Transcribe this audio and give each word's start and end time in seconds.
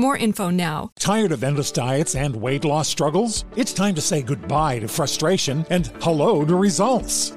more 0.00 0.16
info 0.16 0.50
now. 0.50 0.92
Tired 0.98 1.32
of 1.32 1.44
endless 1.44 1.70
diets 1.70 2.14
and 2.14 2.34
weight 2.34 2.64
loss 2.64 2.88
struggles? 2.88 3.44
It's 3.54 3.72
time 3.72 3.94
to 3.94 4.00
say 4.00 4.22
goodbye 4.22 4.78
to 4.80 4.88
frustration 4.88 5.64
and 5.70 5.86
hello 6.00 6.44
to 6.44 6.56
results. 6.56 7.36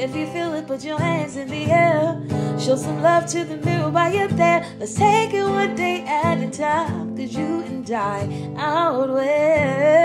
If 0.00 0.16
you 0.16 0.26
feel 0.28 0.54
it, 0.54 0.66
put 0.66 0.82
your 0.82 0.98
hands 0.98 1.36
in 1.36 1.46
the 1.48 1.70
air. 1.70 2.18
Show 2.58 2.76
some 2.76 3.02
love 3.02 3.26
to 3.26 3.44
the 3.44 3.58
mirror 3.58 3.90
while 3.90 4.10
you're 4.10 4.28
there. 4.28 4.66
Let's 4.78 4.94
take 4.94 5.34
it 5.34 5.42
one 5.42 5.74
day 5.74 6.06
at 6.06 6.38
a 6.38 6.48
time. 6.48 7.14
Cause 7.18 7.34
you 7.34 7.60
and 7.60 7.90
I 7.90 8.54
outweigh. 8.56 10.00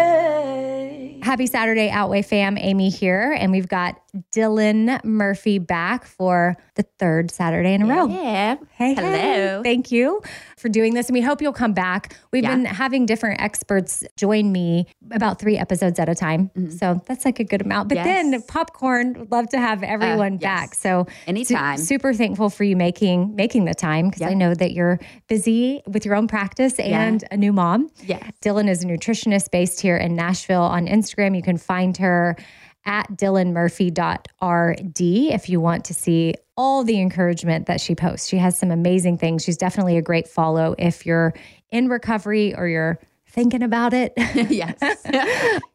Happy 1.24 1.48
Saturday, 1.48 1.90
Outweigh 1.90 2.24
fam. 2.24 2.58
Amy 2.58 2.90
here. 2.90 3.38
And 3.40 3.54
we've 3.54 3.70
got 3.70 3.96
Dylan 4.34 5.04
Murphy 5.04 5.60
back 5.60 6.06
for 6.06 6.58
the 6.76 6.84
third 7.00 7.32
Saturday 7.32 7.74
in 7.74 7.82
a 7.82 7.86
row. 7.86 8.08
Yeah. 8.08 8.56
Hey, 8.72 8.94
Hello. 8.94 9.10
hey. 9.12 9.60
Thank 9.64 9.92
you 9.92 10.22
for 10.58 10.70
doing 10.70 10.94
this. 10.94 11.08
And 11.10 11.14
we 11.14 11.22
hope 11.22 11.42
you'll 11.42 11.54
come 11.54 11.74
back. 11.74 12.16
We've 12.32 12.44
Yeah. 12.44 12.56
been 12.56 12.66
having 12.66 13.06
different 13.06 13.42
experts 13.42 14.04
join 14.18 14.52
me 14.52 14.88
about 15.12 15.40
three 15.40 15.58
episodes 15.58 16.00
at 16.00 16.10
a 16.10 16.16
time. 16.16 16.52
So 16.78 17.02
that's 17.06 17.26
like 17.26 17.40
a 17.40 17.44
good 17.44 17.62
amount. 17.62 17.90
But 17.90 17.96
then 17.96 18.26
Mm-hmm. 18.26 18.32
Yes. 18.34 18.42
Uh, 18.44 18.46
popcorn, 18.54 19.14
would 19.20 19.32
love 19.32 19.50
to 19.50 19.60
have 19.60 19.84
everyone 19.84 20.34
yes. 20.34 20.42
back. 20.42 20.76
So 20.76 21.06
su- 21.08 21.14
Anytime. 21.28 21.78
super 21.78 22.14
thankful 22.14 22.50
for 22.50 22.64
you 22.64 22.76
making 22.76 23.36
making 23.36 23.66
the 23.66 23.74
time 23.74 24.10
because 24.10 24.22
I 24.22 24.34
know 24.34 24.54
that 24.54 24.72
you're 24.72 25.00
busy 25.28 25.82
with 25.88 26.06
your 26.06 26.16
own 26.16 26.28
practice 26.28 26.80
and 26.80 27.24
a 27.32 27.38
new 27.38 27.52
mom. 27.54 27.90
Yeah. 28.04 28.20
Dylan 28.42 28.70
is 28.70 28.84
a 28.84 28.88
nutritionist 28.88 29.52
based 29.52 29.82
here 29.82 29.98
in 29.98 30.16
Nashville 30.16 30.62
on 30.62 30.88
Instagram. 30.88 31.36
You 31.36 31.42
can 31.44 31.58
find 31.58 31.98
her 31.98 32.36
at 32.86 33.08
dylanmurphy.rd 33.12 35.02
if 35.02 35.50
you 35.50 35.60
want 35.60 35.86
to 35.86 35.94
see 35.94 36.34
all 36.58 36.84
the 36.84 37.00
encouragement 37.02 37.66
that 37.66 37.82
she 37.82 37.96
posts. 37.96 38.28
She 38.28 38.38
has 38.38 38.58
some 38.58 38.72
amazing 38.72 39.18
things. 39.18 39.44
She's 39.44 39.58
definitely 39.58 39.98
a 39.98 40.02
great 40.02 40.28
follow 40.28 40.76
if 40.78 41.06
you're 41.06 41.34
in 41.72 41.90
recovery 41.90 42.56
or 42.56 42.68
you're 42.68 43.00
thinking 43.28 43.62
about 43.64 43.94
it. 43.94 44.14
yes. 44.50 44.78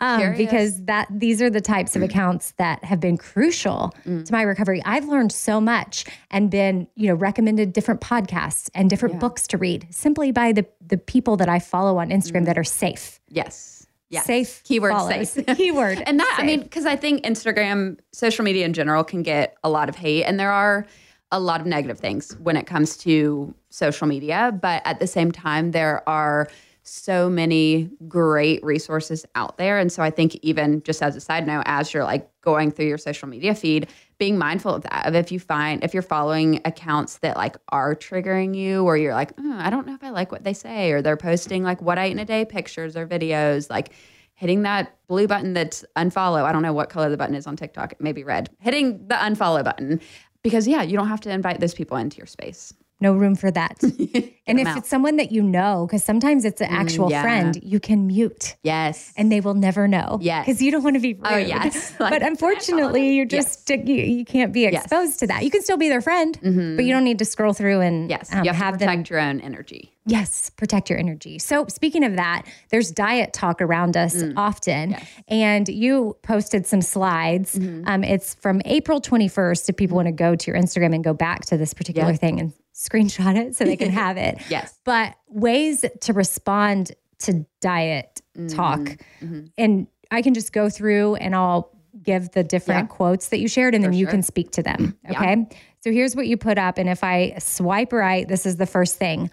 um, 0.00 0.34
because 0.36 0.82
that 0.84 1.06
these 1.10 1.42
are 1.42 1.50
the 1.50 1.60
types 1.60 1.94
of 1.94 2.02
accounts 2.08 2.52
that 2.52 2.82
have 2.84 3.00
been 3.00 3.18
crucial 3.18 3.94
Mm. 4.06 4.24
to 4.24 4.32
my 4.32 4.40
recovery. 4.42 4.80
I've 4.86 5.06
learned 5.08 5.32
so 5.32 5.60
much 5.60 6.06
and 6.30 6.50
been, 6.50 6.86
you 6.94 7.08
know, 7.08 7.14
recommended 7.14 7.74
different 7.74 8.00
podcasts 8.00 8.70
and 8.74 8.88
different 8.88 9.20
books 9.20 9.46
to 9.48 9.58
read 9.58 9.86
simply 9.90 10.32
by 10.32 10.52
the 10.52 10.64
the 10.86 10.96
people 10.96 11.36
that 11.36 11.48
I 11.50 11.58
follow 11.58 11.98
on 11.98 12.08
Instagram 12.08 12.46
that 12.46 12.56
are 12.56 12.64
safe. 12.64 13.20
Yes. 13.28 13.79
Yes. 14.10 14.26
Safe 14.26 14.62
Keyword 14.64 14.92
follows. 14.92 15.30
safe. 15.30 15.46
Keyword 15.56 16.02
and 16.04 16.18
that, 16.18 16.36
I 16.38 16.44
mean, 16.44 16.62
because 16.62 16.84
I 16.84 16.96
think 16.96 17.22
Instagram, 17.24 17.98
social 18.12 18.44
media 18.44 18.64
in 18.64 18.72
general 18.72 19.04
can 19.04 19.22
get 19.22 19.56
a 19.62 19.70
lot 19.70 19.88
of 19.88 19.94
hate. 19.94 20.24
And 20.24 20.38
there 20.38 20.50
are 20.50 20.84
a 21.32 21.38
lot 21.38 21.60
of 21.60 21.66
negative 21.66 22.00
things 22.00 22.32
when 22.40 22.56
it 22.56 22.66
comes 22.66 22.96
to 22.98 23.54
social 23.70 24.08
media. 24.08 24.56
But 24.60 24.82
at 24.84 24.98
the 24.98 25.06
same 25.06 25.30
time, 25.30 25.70
there 25.70 26.06
are 26.08 26.48
so 26.82 27.30
many 27.30 27.88
great 28.08 28.64
resources 28.64 29.24
out 29.36 29.58
there. 29.58 29.78
And 29.78 29.92
so 29.92 30.02
I 30.02 30.10
think 30.10 30.34
even 30.42 30.82
just 30.82 31.02
as 31.02 31.14
a 31.14 31.20
side 31.20 31.46
note, 31.46 31.62
as 31.66 31.94
you're 31.94 32.04
like 32.04 32.28
going 32.40 32.72
through 32.72 32.86
your 32.86 32.98
social 32.98 33.28
media 33.28 33.54
feed, 33.54 33.86
being 34.20 34.38
mindful 34.38 34.72
of 34.72 34.82
that. 34.82 35.06
Of 35.06 35.16
if 35.16 35.32
you 35.32 35.40
find 35.40 35.82
if 35.82 35.92
you're 35.92 36.02
following 36.04 36.60
accounts 36.64 37.18
that 37.18 37.36
like 37.36 37.56
are 37.70 37.96
triggering 37.96 38.54
you 38.56 38.84
or 38.84 38.96
you're 38.96 39.14
like, 39.14 39.32
"Oh, 39.38 39.58
I 39.58 39.70
don't 39.70 39.86
know 39.88 39.94
if 39.94 40.04
I 40.04 40.10
like 40.10 40.30
what 40.30 40.44
they 40.44 40.52
say, 40.52 40.92
or 40.92 41.02
they're 41.02 41.16
posting 41.16 41.64
like 41.64 41.82
what 41.82 41.98
I 41.98 42.06
eat 42.06 42.12
in 42.12 42.20
a 42.20 42.24
day 42.24 42.44
pictures 42.44 42.96
or 42.96 43.08
videos, 43.08 43.68
like 43.68 43.92
hitting 44.34 44.62
that 44.62 44.96
blue 45.08 45.26
button 45.26 45.54
that's 45.54 45.84
unfollow. 45.96 46.44
I 46.44 46.52
don't 46.52 46.62
know 46.62 46.72
what 46.72 46.88
color 46.88 47.10
the 47.10 47.16
button 47.16 47.34
is 47.34 47.46
on 47.46 47.56
TikTok. 47.56 47.92
It 47.92 48.00
may 48.00 48.12
be 48.12 48.22
red. 48.22 48.48
Hitting 48.60 49.08
the 49.08 49.16
unfollow 49.16 49.64
button. 49.64 50.00
Because 50.42 50.68
yeah, 50.68 50.82
you 50.82 50.96
don't 50.96 51.08
have 51.08 51.20
to 51.22 51.30
invite 51.30 51.60
those 51.60 51.74
people 51.74 51.96
into 51.98 52.16
your 52.16 52.26
space. 52.26 52.72
No 53.00 53.14
room 53.14 53.34
for 53.34 53.50
that. 53.50 53.82
and 54.46 54.60
if 54.60 54.66
out. 54.66 54.78
it's 54.78 54.88
someone 54.88 55.16
that 55.16 55.32
you 55.32 55.42
know, 55.42 55.86
because 55.86 56.04
sometimes 56.04 56.44
it's 56.44 56.60
an 56.60 56.68
actual 56.70 57.10
yeah. 57.10 57.22
friend, 57.22 57.58
you 57.62 57.80
can 57.80 58.06
mute 58.06 58.56
Yes. 58.62 59.12
and 59.16 59.30
they 59.32 59.40
will 59.40 59.54
never 59.54 59.88
know. 59.88 60.18
Yes. 60.20 60.46
Because 60.46 60.60
you 60.62 60.70
don't 60.70 60.82
want 60.82 60.96
to 60.96 61.00
be 61.00 61.14
rude. 61.14 61.22
Oh, 61.24 61.36
yes. 61.36 61.94
Like, 62.00 62.10
but 62.10 62.22
unfortunately, 62.22 63.14
you're 63.16 63.26
just, 63.26 63.68
you, 63.70 63.94
you 63.94 64.24
can't 64.24 64.52
be 64.52 64.60
Yes. 64.60 64.72
Mm-hmm. 64.74 64.82
exposed 64.84 65.18
to 65.20 65.26
that. 65.28 65.44
You 65.44 65.50
can 65.50 65.62
still 65.62 65.76
be 65.76 65.88
their 65.88 66.00
friend, 66.00 66.38
but 66.42 66.84
you 66.84 66.92
don't 66.92 67.04
need 67.04 67.18
to 67.18 67.24
scroll 67.24 67.52
through 67.52 67.80
and 67.80 68.08
yes. 68.10 68.32
um, 68.32 68.44
you 68.44 68.50
have, 68.50 68.56
have 68.56 68.74
to 68.74 68.78
them 68.80 68.88
protect 68.88 69.10
your 69.10 69.20
own 69.20 69.40
energy. 69.40 69.92
Yes, 70.06 70.50
protect 70.50 70.88
your 70.90 70.98
energy. 70.98 71.38
So, 71.38 71.66
speaking 71.68 72.04
of 72.04 72.16
that, 72.16 72.46
there's 72.70 72.90
diet 72.90 73.32
talk 73.32 73.60
around 73.62 73.96
us 73.96 74.10
Mm. 74.20 74.32
often. 74.36 74.96
And 75.28 75.68
you 75.68 76.16
posted 76.22 76.66
some 76.66 76.82
slides. 76.82 77.56
Mm-hmm. 77.56 77.86
Um, 77.86 78.02
it's 78.02 78.34
from 78.34 78.60
April 78.64 79.00
21st. 79.00 79.68
If 79.68 79.76
people 79.76 79.96
want 79.96 80.06
to 80.06 80.12
go 80.12 80.34
to 80.34 80.50
your 80.50 80.58
Instagram 80.60 80.94
and 80.94 81.04
go 81.04 81.12
back 81.14 81.44
to 81.46 81.56
this 81.56 81.72
particular 81.74 82.10
Yeah. 82.10 82.16
thing 82.16 82.40
and 82.40 82.52
screenshot 82.80 83.36
it 83.36 83.54
so 83.54 83.64
they 83.64 83.76
can 83.76 83.90
have 83.90 84.16
it. 84.16 84.38
Yes. 84.48 84.78
But 84.84 85.14
ways 85.28 85.84
to 86.00 86.12
respond 86.12 86.92
to 87.20 87.44
diet 87.60 88.22
talk. 88.48 88.80
Mm-hmm. 88.80 89.46
And 89.58 89.86
I 90.10 90.22
can 90.22 90.32
just 90.34 90.52
go 90.52 90.70
through 90.70 91.16
and 91.16 91.36
I'll 91.36 91.76
give 92.02 92.30
the 92.30 92.42
different 92.42 92.88
Yeah. 92.90 92.96
quotes 92.96 93.28
that 93.28 93.38
you 93.40 93.48
shared 93.48 93.74
and 93.74 93.84
then 93.84 93.92
you 93.92 94.06
sure. 94.06 94.12
can 94.12 94.22
speak 94.22 94.52
to 94.52 94.62
them. 94.62 94.96
Yeah. 95.04 95.10
Okay. 95.12 95.48
So 95.80 95.92
here's 95.92 96.16
what 96.16 96.26
you 96.26 96.36
put 96.36 96.56
up. 96.56 96.78
And 96.78 96.88
if 96.88 97.04
I 97.04 97.34
swipe 97.38 97.92
right, 97.92 98.26
this 98.26 98.46
is 98.46 98.56
the 98.56 98.66
first 98.66 98.96
thing. 98.96 99.30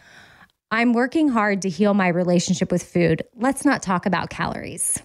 I'm 0.69 0.91
working 0.91 1.29
hard 1.29 1.61
to 1.61 1.69
heal 1.69 1.93
my 1.93 2.09
relationship 2.09 2.71
with 2.71 2.83
food. 2.83 3.23
Let's 3.35 3.63
not 3.63 3.81
talk 3.81 4.05
about 4.05 4.29
calories. 4.29 5.01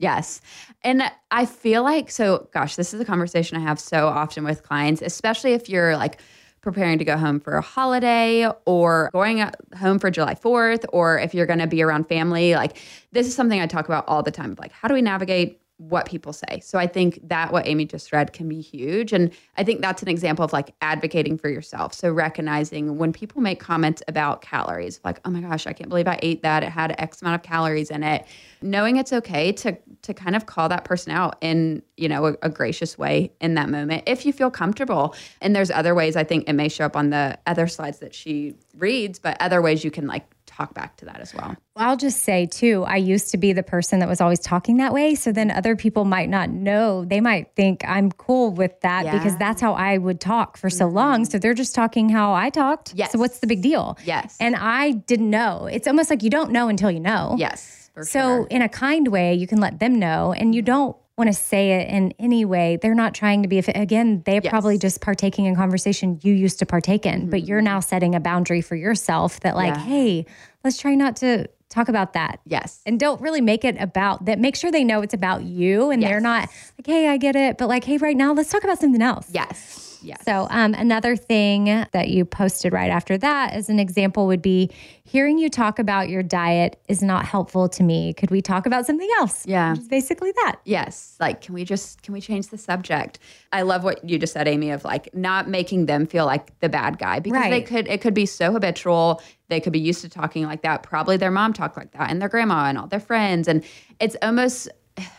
Yes. 0.00 0.40
And 0.82 1.02
I 1.30 1.46
feel 1.46 1.84
like, 1.84 2.10
so 2.10 2.48
gosh, 2.52 2.74
this 2.74 2.92
is 2.92 3.00
a 3.00 3.04
conversation 3.04 3.56
I 3.56 3.60
have 3.60 3.78
so 3.78 4.08
often 4.08 4.42
with 4.42 4.62
clients, 4.64 5.02
especially 5.02 5.52
if 5.52 5.68
you're 5.68 5.96
like 5.96 6.20
preparing 6.62 6.98
to 6.98 7.04
go 7.04 7.16
home 7.16 7.40
for 7.40 7.56
a 7.56 7.62
holiday 7.62 8.48
or 8.66 9.10
going 9.12 9.48
home 9.78 9.98
for 9.98 10.10
July 10.10 10.34
4th, 10.34 10.84
or 10.92 11.18
if 11.18 11.34
you're 11.34 11.46
going 11.46 11.58
to 11.58 11.66
be 11.66 11.82
around 11.82 12.08
family. 12.08 12.54
Like, 12.54 12.78
this 13.12 13.26
is 13.26 13.34
something 13.34 13.60
I 13.60 13.66
talk 13.66 13.86
about 13.86 14.04
all 14.06 14.22
the 14.22 14.30
time. 14.30 14.54
Like, 14.58 14.72
how 14.72 14.88
do 14.88 14.94
we 14.94 15.02
navigate 15.02 15.60
what 15.80 16.04
people 16.04 16.34
say? 16.34 16.60
So 16.62 16.78
I 16.78 16.86
think 16.86 17.26
that 17.28 17.52
what 17.52 17.66
Amy 17.66 17.86
just 17.86 18.12
read 18.12 18.34
can 18.34 18.48
be 18.48 18.60
huge. 18.60 19.14
And 19.14 19.30
I 19.56 19.64
think 19.64 19.80
that's 19.80 20.02
an 20.02 20.08
example 20.08 20.44
of 20.44 20.52
like 20.52 20.74
advocating 20.82 21.38
for 21.38 21.48
yourself. 21.48 21.94
So 21.94 22.12
recognizing 22.12 22.98
when 22.98 23.14
people 23.14 23.40
make 23.40 23.60
comments 23.60 24.02
about 24.06 24.42
calories, 24.42 25.00
like, 25.04 25.20
oh 25.24 25.30
my 25.30 25.40
gosh, 25.40 25.66
I 25.66 25.72
can't 25.72 25.88
believe 25.88 26.06
I 26.06 26.18
ate 26.22 26.42
that. 26.42 26.62
It 26.62 26.68
had 26.68 26.94
X 26.98 27.22
amount 27.22 27.36
of 27.36 27.42
calories 27.42 27.90
in 27.90 28.02
it. 28.02 28.26
Knowing 28.60 28.96
it's 28.96 29.12
okay 29.12 29.52
to 29.52 29.76
to 30.02 30.12
kind 30.12 30.36
of 30.36 30.44
call 30.44 30.68
that 30.68 30.84
person 30.84 31.12
out 31.12 31.36
in, 31.40 31.82
you 31.96 32.08
know, 32.08 32.26
a, 32.26 32.36
a 32.42 32.48
gracious 32.50 32.98
way 32.98 33.32
in 33.40 33.54
that 33.54 33.70
moment 33.70 34.02
if 34.06 34.26
you 34.26 34.34
feel 34.34 34.50
comfortable. 34.50 35.14
And 35.40 35.56
there's 35.56 35.70
other 35.70 35.94
ways 35.94 36.14
I 36.14 36.24
think 36.24 36.46
it 36.46 36.52
may 36.52 36.68
show 36.68 36.84
up 36.84 36.96
on 36.96 37.08
the 37.08 37.38
other 37.46 37.66
slides 37.66 38.00
that 38.00 38.14
she 38.14 38.54
reads, 38.76 39.18
but 39.18 39.38
other 39.40 39.62
ways 39.62 39.82
you 39.82 39.90
can 39.90 40.06
like 40.06 40.26
talk 40.50 40.74
back 40.74 40.96
to 40.98 41.04
that 41.06 41.20
as 41.20 41.34
well. 41.34 41.56
I'll 41.76 41.96
just 41.96 42.22
say 42.24 42.46
too, 42.46 42.84
I 42.86 42.96
used 42.96 43.30
to 43.30 43.38
be 43.38 43.52
the 43.52 43.62
person 43.62 44.00
that 44.00 44.08
was 44.08 44.20
always 44.20 44.40
talking 44.40 44.76
that 44.78 44.92
way. 44.92 45.14
So 45.14 45.32
then 45.32 45.50
other 45.50 45.76
people 45.76 46.04
might 46.04 46.28
not 46.28 46.50
know. 46.50 47.04
They 47.04 47.20
might 47.20 47.54
think 47.56 47.82
I'm 47.86 48.10
cool 48.12 48.52
with 48.52 48.78
that 48.80 49.04
because 49.04 49.14
Yeah. 49.14 49.28
Mm-hmm. 49.30 49.38
that's 49.38 49.60
how 49.62 49.74
I 49.74 49.98
would 49.98 50.20
talk 50.20 50.56
for 50.56 50.68
so 50.68 50.86
long. 50.86 51.24
So 51.24 51.38
they're 51.38 51.54
just 51.54 51.74
talking 51.74 52.08
how 52.08 52.34
I 52.34 52.50
talked. 52.50 52.92
Yes. 52.94 53.12
So 53.12 53.18
what's 53.18 53.38
the 53.38 53.46
big 53.46 53.62
deal? 53.62 53.96
Yes. 54.04 54.36
And 54.40 54.56
I 54.56 54.92
didn't 54.92 55.30
know. 55.30 55.66
It's 55.66 55.86
almost 55.86 56.10
like 56.10 56.22
you 56.22 56.30
don't 56.30 56.50
know 56.50 56.68
until 56.68 56.90
you 56.90 57.00
know. 57.00 57.36
Yes. 57.38 57.90
So, 58.02 58.20
sure. 58.20 58.46
in 58.50 58.62
a 58.62 58.68
kind 58.68 59.08
way, 59.08 59.34
you 59.34 59.46
can 59.46 59.58
let 59.60 59.80
them 59.80 59.98
know, 59.98 60.32
and 60.32 60.54
you 60.54 60.62
don't 60.62 60.96
want 61.20 61.28
to 61.28 61.40
say 61.40 61.72
it 61.72 61.88
in 61.88 62.12
any 62.18 62.44
way. 62.44 62.76
They're 62.80 62.94
not 62.94 63.14
trying 63.14 63.42
to 63.42 63.48
be, 63.48 63.58
again, 63.58 64.22
they're 64.24 64.34
Yes. 64.36 64.42
Mm-hmm. 64.44 64.50
probably 64.50 64.78
just 64.78 65.00
partaking 65.00 65.44
in 65.44 65.54
conversation 65.54 66.18
you 66.22 66.32
used 66.32 66.58
to 66.60 66.66
partake 66.66 67.04
in, 67.06 67.28
but 67.30 67.44
you're 67.44 67.60
now 67.60 67.80
setting 67.80 68.14
a 68.14 68.20
boundary 68.20 68.60
for 68.62 68.74
yourself 68.74 69.40
that, 69.40 69.54
like, 69.54 69.74
Yeah. 69.74 69.80
hey, 69.84 70.26
let's 70.64 70.78
try 70.78 70.94
not 70.94 71.16
to 71.16 71.46
talk 71.68 71.88
about 71.88 72.14
that. 72.14 72.40
Yes. 72.46 72.80
And 72.86 72.98
don't 72.98 73.20
really 73.20 73.40
make 73.40 73.64
it 73.64 73.76
about 73.80 74.24
that. 74.24 74.38
Make 74.40 74.56
sure 74.56 74.72
they 74.72 74.82
know 74.82 75.02
it's 75.02 75.14
about 75.14 75.44
you 75.44 75.90
and 75.90 76.02
they're 76.02 76.20
not 76.20 76.48
like, 76.78 76.86
hey, 76.86 77.06
I 77.08 77.16
get 77.16 77.36
it, 77.36 77.58
but 77.58 77.68
like, 77.68 77.84
hey, 77.84 77.96
right 77.98 78.16
now, 78.16 78.32
let's 78.32 78.50
talk 78.50 78.64
about 78.64 78.80
something 78.80 79.02
else. 79.02 79.28
Yes. 79.30 79.89
Yes. 80.02 80.24
So, 80.24 80.46
um, 80.50 80.74
another 80.74 81.16
thing 81.16 81.64
that 81.92 82.08
you 82.08 82.24
posted 82.24 82.72
right 82.72 82.90
after 82.90 83.18
that, 83.18 83.52
as 83.52 83.68
an 83.68 83.78
example, 83.78 84.26
would 84.26 84.42
be 84.42 84.70
hearing 85.04 85.38
you 85.38 85.48
talk 85.50 85.78
about 85.78 86.08
your 86.08 86.22
diet 86.22 86.80
is 86.88 87.02
not 87.02 87.24
helpful 87.24 87.68
to 87.68 87.82
me. 87.82 88.14
Could 88.14 88.30
we 88.30 88.40
talk 88.40 88.64
about 88.64 88.86
something 88.86 89.08
else? 89.18 89.44
Yeah. 89.46 89.74
Basically 89.88 90.32
that. 90.32 90.56
Yes. 90.64 91.16
Like, 91.18 91.40
can 91.40 91.54
we 91.54 91.64
just, 91.64 92.02
can 92.02 92.14
we 92.14 92.20
change 92.20 92.48
the 92.48 92.58
subject? 92.58 93.18
I 93.52 93.62
love 93.62 93.82
what 93.82 94.08
you 94.08 94.18
just 94.18 94.32
said, 94.32 94.46
Amy, 94.46 94.70
of 94.70 94.84
like 94.84 95.12
not 95.14 95.48
making 95.48 95.86
them 95.86 96.06
feel 96.06 96.26
like 96.26 96.58
the 96.60 96.68
bad 96.68 96.98
guy 96.98 97.18
because 97.18 97.50
they 97.50 97.62
could, 97.62 97.88
it 97.88 98.00
could 98.00 98.14
be 98.14 98.26
so 98.26 98.52
habitual. 98.52 99.20
They 99.48 99.60
could 99.60 99.72
be 99.72 99.80
used 99.80 100.00
to 100.02 100.08
talking 100.08 100.44
like 100.44 100.62
that. 100.62 100.84
Probably 100.84 101.16
their 101.16 101.32
mom 101.32 101.52
talked 101.52 101.76
like 101.76 101.90
that 101.92 102.10
and 102.10 102.22
their 102.22 102.28
grandma 102.28 102.66
and 102.66 102.78
all 102.78 102.86
their 102.86 103.00
friends. 103.00 103.48
And 103.48 103.64
it's 103.98 104.16
almost, 104.22 104.68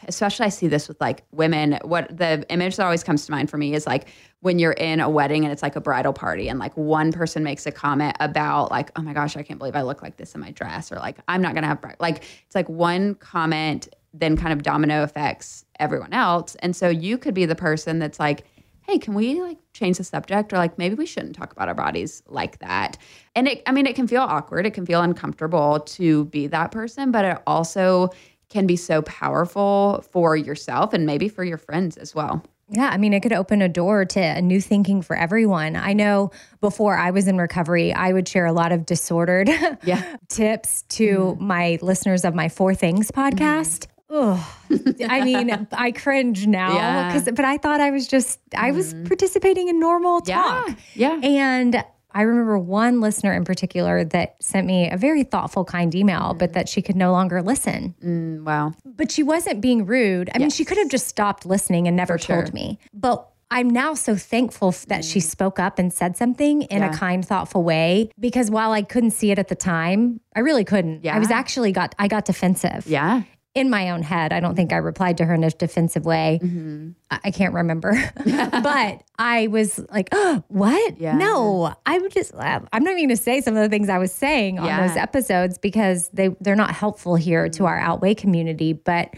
especially 0.07 0.45
I 0.45 0.49
see 0.49 0.67
this 0.67 0.87
with 0.87 0.99
like 1.01 1.23
women. 1.31 1.79
What 1.83 2.15
the 2.15 2.45
image 2.49 2.75
that 2.75 2.83
always 2.83 3.03
comes 3.03 3.25
to 3.25 3.31
mind 3.31 3.49
for 3.49 3.57
me 3.57 3.73
is 3.73 3.85
like 3.85 4.07
when 4.41 4.59
you're 4.59 4.71
in 4.73 4.99
a 4.99 5.09
wedding 5.09 5.43
and 5.43 5.51
it's 5.51 5.61
like 5.61 5.75
a 5.75 5.81
bridal 5.81 6.13
party 6.13 6.49
and 6.49 6.59
like 6.59 6.75
one 6.75 7.11
person 7.11 7.43
makes 7.43 7.65
a 7.65 7.71
comment 7.71 8.15
about 8.19 8.71
like, 8.71 8.91
oh 8.95 9.01
my 9.01 9.13
gosh, 9.13 9.37
I 9.37 9.43
can't 9.43 9.59
believe 9.59 9.75
I 9.75 9.83
look 9.83 10.01
like 10.01 10.17
this 10.17 10.33
in 10.35 10.41
my 10.41 10.51
dress 10.51 10.91
or 10.91 10.95
like 10.95 11.17
I'm 11.27 11.41
not 11.41 11.53
gonna 11.53 11.67
have 11.67 11.81
bride. 11.81 11.97
Like 11.99 12.23
it's 12.45 12.55
like 12.55 12.69
one 12.69 13.15
comment 13.15 13.87
then 14.13 14.35
kind 14.35 14.51
of 14.51 14.63
domino 14.63 15.03
affects 15.03 15.65
everyone 15.79 16.13
else. 16.13 16.55
And 16.55 16.75
so 16.75 16.89
you 16.89 17.17
could 17.17 17.33
be 17.33 17.45
the 17.45 17.55
person 17.55 17.99
that's 17.99 18.19
like, 18.19 18.45
hey, 18.81 18.97
can 18.97 19.13
we 19.13 19.41
like 19.41 19.57
change 19.73 19.97
the 19.97 20.03
subject 20.03 20.51
or 20.51 20.57
like 20.57 20.77
maybe 20.77 20.95
we 20.95 21.05
shouldn't 21.05 21.35
talk 21.35 21.51
about 21.51 21.67
our 21.67 21.75
bodies 21.75 22.23
like 22.27 22.59
that. 22.59 22.97
And 23.35 23.47
it 23.47 23.63
I 23.65 23.71
mean 23.71 23.85
it 23.85 23.95
can 23.95 24.07
feel 24.07 24.21
awkward, 24.21 24.65
it 24.65 24.71
can 24.71 24.85
feel 24.85 25.01
uncomfortable 25.01 25.79
to 25.79 26.25
be 26.25 26.47
that 26.47 26.71
person, 26.71 27.11
but 27.11 27.25
it 27.25 27.37
also 27.47 28.09
can 28.51 28.68
be 28.68 28.75
so 28.75 29.01
powerful 29.01 30.03
for 30.12 30.36
yourself 30.36 30.94
and 30.94 31.06
maybe 31.06 31.30
for 31.30 31.44
your 31.44 31.57
friends 31.57 31.98
as 31.98 32.13
well. 32.13 32.44
Yeah, 32.74 32.89
I 32.89 32.98
mean, 32.98 33.13
it 33.13 33.21
could 33.21 33.33
open 33.33 33.62
a 33.62 33.68
door 33.68 34.06
to 34.06 34.19
a 34.19 34.42
new 34.42 34.62
thinking 34.62 35.01
for 35.01 35.15
everyone. 35.15 35.75
I 35.75 35.92
know 35.92 36.31
before 36.62 36.98
I 36.98 37.12
was 37.12 37.27
in 37.27 37.38
recovery, 37.38 37.94
I 37.94 38.13
would 38.13 38.27
share 38.27 38.45
a 38.45 38.53
lot 38.53 38.71
of 38.71 38.86
disordered 38.86 39.50
Yeah. 39.83 40.15
tips 40.30 40.83
to 40.89 41.18
mm-hmm. 41.18 41.48
my 41.48 41.80
listeners 41.81 42.24
of 42.24 42.33
my 42.33 42.48
Four 42.48 42.74
Things 42.74 43.12
podcast. 43.12 43.88
Mm-hmm. 43.88 43.95
Ugh. 44.13 44.95
I 45.09 45.24
mean, 45.24 45.68
I 45.71 45.92
cringe 45.92 46.45
now 46.45 46.74
Yeah. 46.75 47.21
but 47.31 47.45
I 47.45 47.57
thought 47.57 47.80
I 47.80 47.92
was 47.92 48.07
just, 48.07 48.39
I 48.56 48.71
was 48.71 48.94
mm-hmm. 48.94 49.06
participating 49.06 49.68
in 49.69 49.80
normal 49.80 50.21
talk. 50.21 50.69
Yeah. 50.94 51.19
And 51.24 51.83
I 52.13 52.23
remember 52.23 52.57
one 52.57 53.01
listener 53.01 53.33
in 53.33 53.45
particular 53.45 54.03
that 54.05 54.35
sent 54.41 54.67
me 54.67 54.89
a 54.89 54.97
very 54.97 55.23
thoughtful, 55.23 55.65
kind 55.65 55.93
email, 55.95 56.33
but 56.33 56.53
that 56.53 56.67
she 56.69 56.81
could 56.81 56.95
no 56.95 57.11
longer 57.11 57.41
listen. 57.41 57.95
Mm, 58.03 58.43
wow. 58.43 58.73
But 58.85 59.11
she 59.11 59.23
wasn't 59.23 59.61
being 59.61 59.85
rude. 59.85 60.29
I 60.33 60.39
mean, 60.39 60.49
she 60.49 60.65
could 60.65 60.77
have 60.77 60.89
just 60.89 61.07
stopped 61.07 61.45
listening 61.45 61.87
and 61.87 61.95
never 61.95 62.17
told 62.17 62.53
me. 62.53 62.79
But 62.93 63.27
I'm 63.49 63.69
now 63.69 63.93
so 63.95 64.15
thankful 64.15 64.73
that 64.87 65.03
she 65.03 65.19
spoke 65.19 65.59
up 65.59 65.77
and 65.77 65.91
said 65.91 66.15
something 66.15 66.61
in 66.63 66.83
a 66.83 66.93
kind, 66.95 67.25
thoughtful 67.27 67.63
way. 67.63 68.09
Because 68.17 68.49
while 68.49 68.71
I 68.71 68.81
couldn't 68.81 69.11
see 69.11 69.31
it 69.31 69.37
at 69.39 69.49
the 69.49 69.55
time, 69.55 70.21
I 70.33 70.39
really 70.39 70.63
couldn't. 70.63 71.03
Yeah. 71.03 71.15
I 71.15 71.19
was 71.19 71.31
actually 71.31 71.74
got 71.74 71.93
I 72.00 72.07
got 72.07 72.25
defensive 72.25 72.88
Yeah. 72.88 73.24
In 73.53 73.70
my 73.70 73.89
own 73.89 74.01
head. 74.01 74.31
I 74.31 74.39
don't 74.39 74.55
think 74.55 74.72
I 74.72 74.77
replied 74.77 75.17
to 75.17 75.25
her 75.25 75.34
in 75.34 75.43
a 75.43 75.51
defensive 75.51 76.05
way. 76.05 76.39
Mm-hmm. 76.41 76.91
I, 77.10 77.20
I 77.25 77.31
can't 77.31 77.53
remember, 77.53 77.93
but 78.25 79.03
I 79.20 79.48
was 79.48 79.79
like, 79.91 80.10
oh, 80.12 80.43
"What? 80.48 81.00
Yeah. 81.00 81.17
No, 81.17 81.74
I 81.86 82.00
would 82.00 82.12
just. 82.12 82.34
Uh, 82.34 82.62
I'm 82.72 82.84
not 82.84 82.91
even 82.91 83.08
going 83.08 83.10
to 83.10 83.17
say 83.17 83.41
some 83.41 83.55
of 83.55 83.62
the 83.62 83.70
things 83.70 83.89
I 83.89 83.98
was 83.98 84.13
saying 84.13 84.60
on 84.60 84.65
Yeah. 84.65 84.88
those 84.88 84.96
episodes 84.96 85.58
because 85.58 86.10
they 86.10 86.29
they're 86.39 86.55
not 86.55 86.72
helpful 86.72 87.15
here 87.15 87.50
to 87.50 87.58
mm-hmm. 87.58 87.65
our 87.65 87.79
Outweigh 87.79 88.15
community. 88.15 88.74
But 88.74 89.13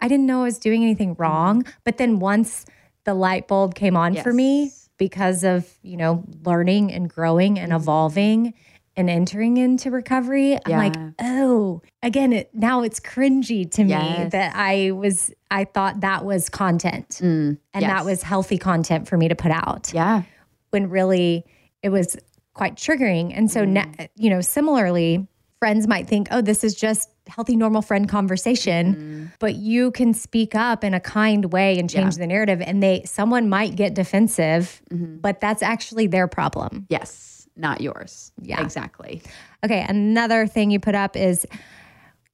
I 0.00 0.08
didn't 0.08 0.26
know 0.26 0.40
I 0.40 0.44
was 0.44 0.58
doing 0.58 0.82
anything 0.82 1.14
mm-hmm. 1.14 1.22
wrong. 1.22 1.64
But 1.84 1.96
then 1.96 2.18
once 2.18 2.66
the 3.04 3.14
light 3.14 3.48
bulb 3.48 3.74
came 3.74 3.96
on 3.96 4.14
for 4.16 4.32
me 4.32 4.72
because 4.98 5.42
of 5.42 5.66
you 5.82 5.96
know 5.96 6.22
learning 6.44 6.92
and 6.92 7.08
growing 7.08 7.58
and 7.58 7.72
mm-hmm. 7.72 7.80
evolving 7.80 8.54
and 8.96 9.08
entering 9.08 9.56
into 9.56 9.90
recovery 9.90 10.58
i'm 10.66 10.72
like 10.72 10.96
oh. 11.20 11.82
Again 12.02 12.32
it, 12.32 12.50
now 12.54 12.82
it's 12.82 12.98
cringy 12.98 13.70
to 13.72 13.84
me 13.84 13.90
Yes. 13.90 14.32
that 14.32 14.56
i 14.56 14.90
was 14.90 15.32
i 15.50 15.64
thought 15.64 16.00
that 16.00 16.24
was 16.24 16.48
content 16.48 17.20
mm, 17.22 17.58
and 17.74 17.84
that 17.84 18.04
was 18.04 18.22
healthy 18.22 18.58
content 18.58 19.06
for 19.08 19.16
me 19.16 19.28
to 19.28 19.34
put 19.34 19.50
out. 19.50 19.92
Yeah. 19.92 20.22
when 20.70 20.88
really 20.88 21.44
it 21.82 21.90
was 21.90 22.16
quite 22.54 22.76
triggering. 22.76 23.32
And 23.34 23.50
so 23.50 23.64
mm. 23.64 23.68
na- 23.68 24.06
you 24.16 24.30
know 24.30 24.40
similarly 24.40 25.26
friends 25.60 25.86
might 25.86 26.08
think 26.08 26.28
oh 26.30 26.40
this 26.40 26.64
is 26.64 26.74
just 26.74 27.10
healthy 27.26 27.54
normal 27.54 27.82
friend 27.82 28.08
conversation 28.08 28.94
mm. 28.94 29.32
but 29.38 29.54
you 29.54 29.90
can 29.92 30.14
speak 30.14 30.54
up 30.54 30.82
in 30.82 30.94
a 30.94 31.00
kind 31.00 31.52
way 31.52 31.78
and 31.78 31.88
change 31.88 32.16
the 32.16 32.26
narrative 32.26 32.60
and 32.62 32.82
they 32.82 33.02
someone 33.04 33.48
might 33.48 33.76
get 33.76 33.94
defensive 33.94 34.82
mm-hmm. 34.90 35.18
but 35.18 35.40
that's 35.40 35.62
actually 35.62 36.06
their 36.06 36.26
problem. 36.26 36.86
Yes. 36.88 37.29
Not 37.56 37.80
yours. 37.80 38.32
Yeah. 38.40 38.62
Exactly. 38.62 39.22
okay 39.64 39.84
another 39.88 40.46
thing 40.46 40.70
you 40.70 40.80
put 40.80 40.94
up 40.94 41.16
is 41.16 41.46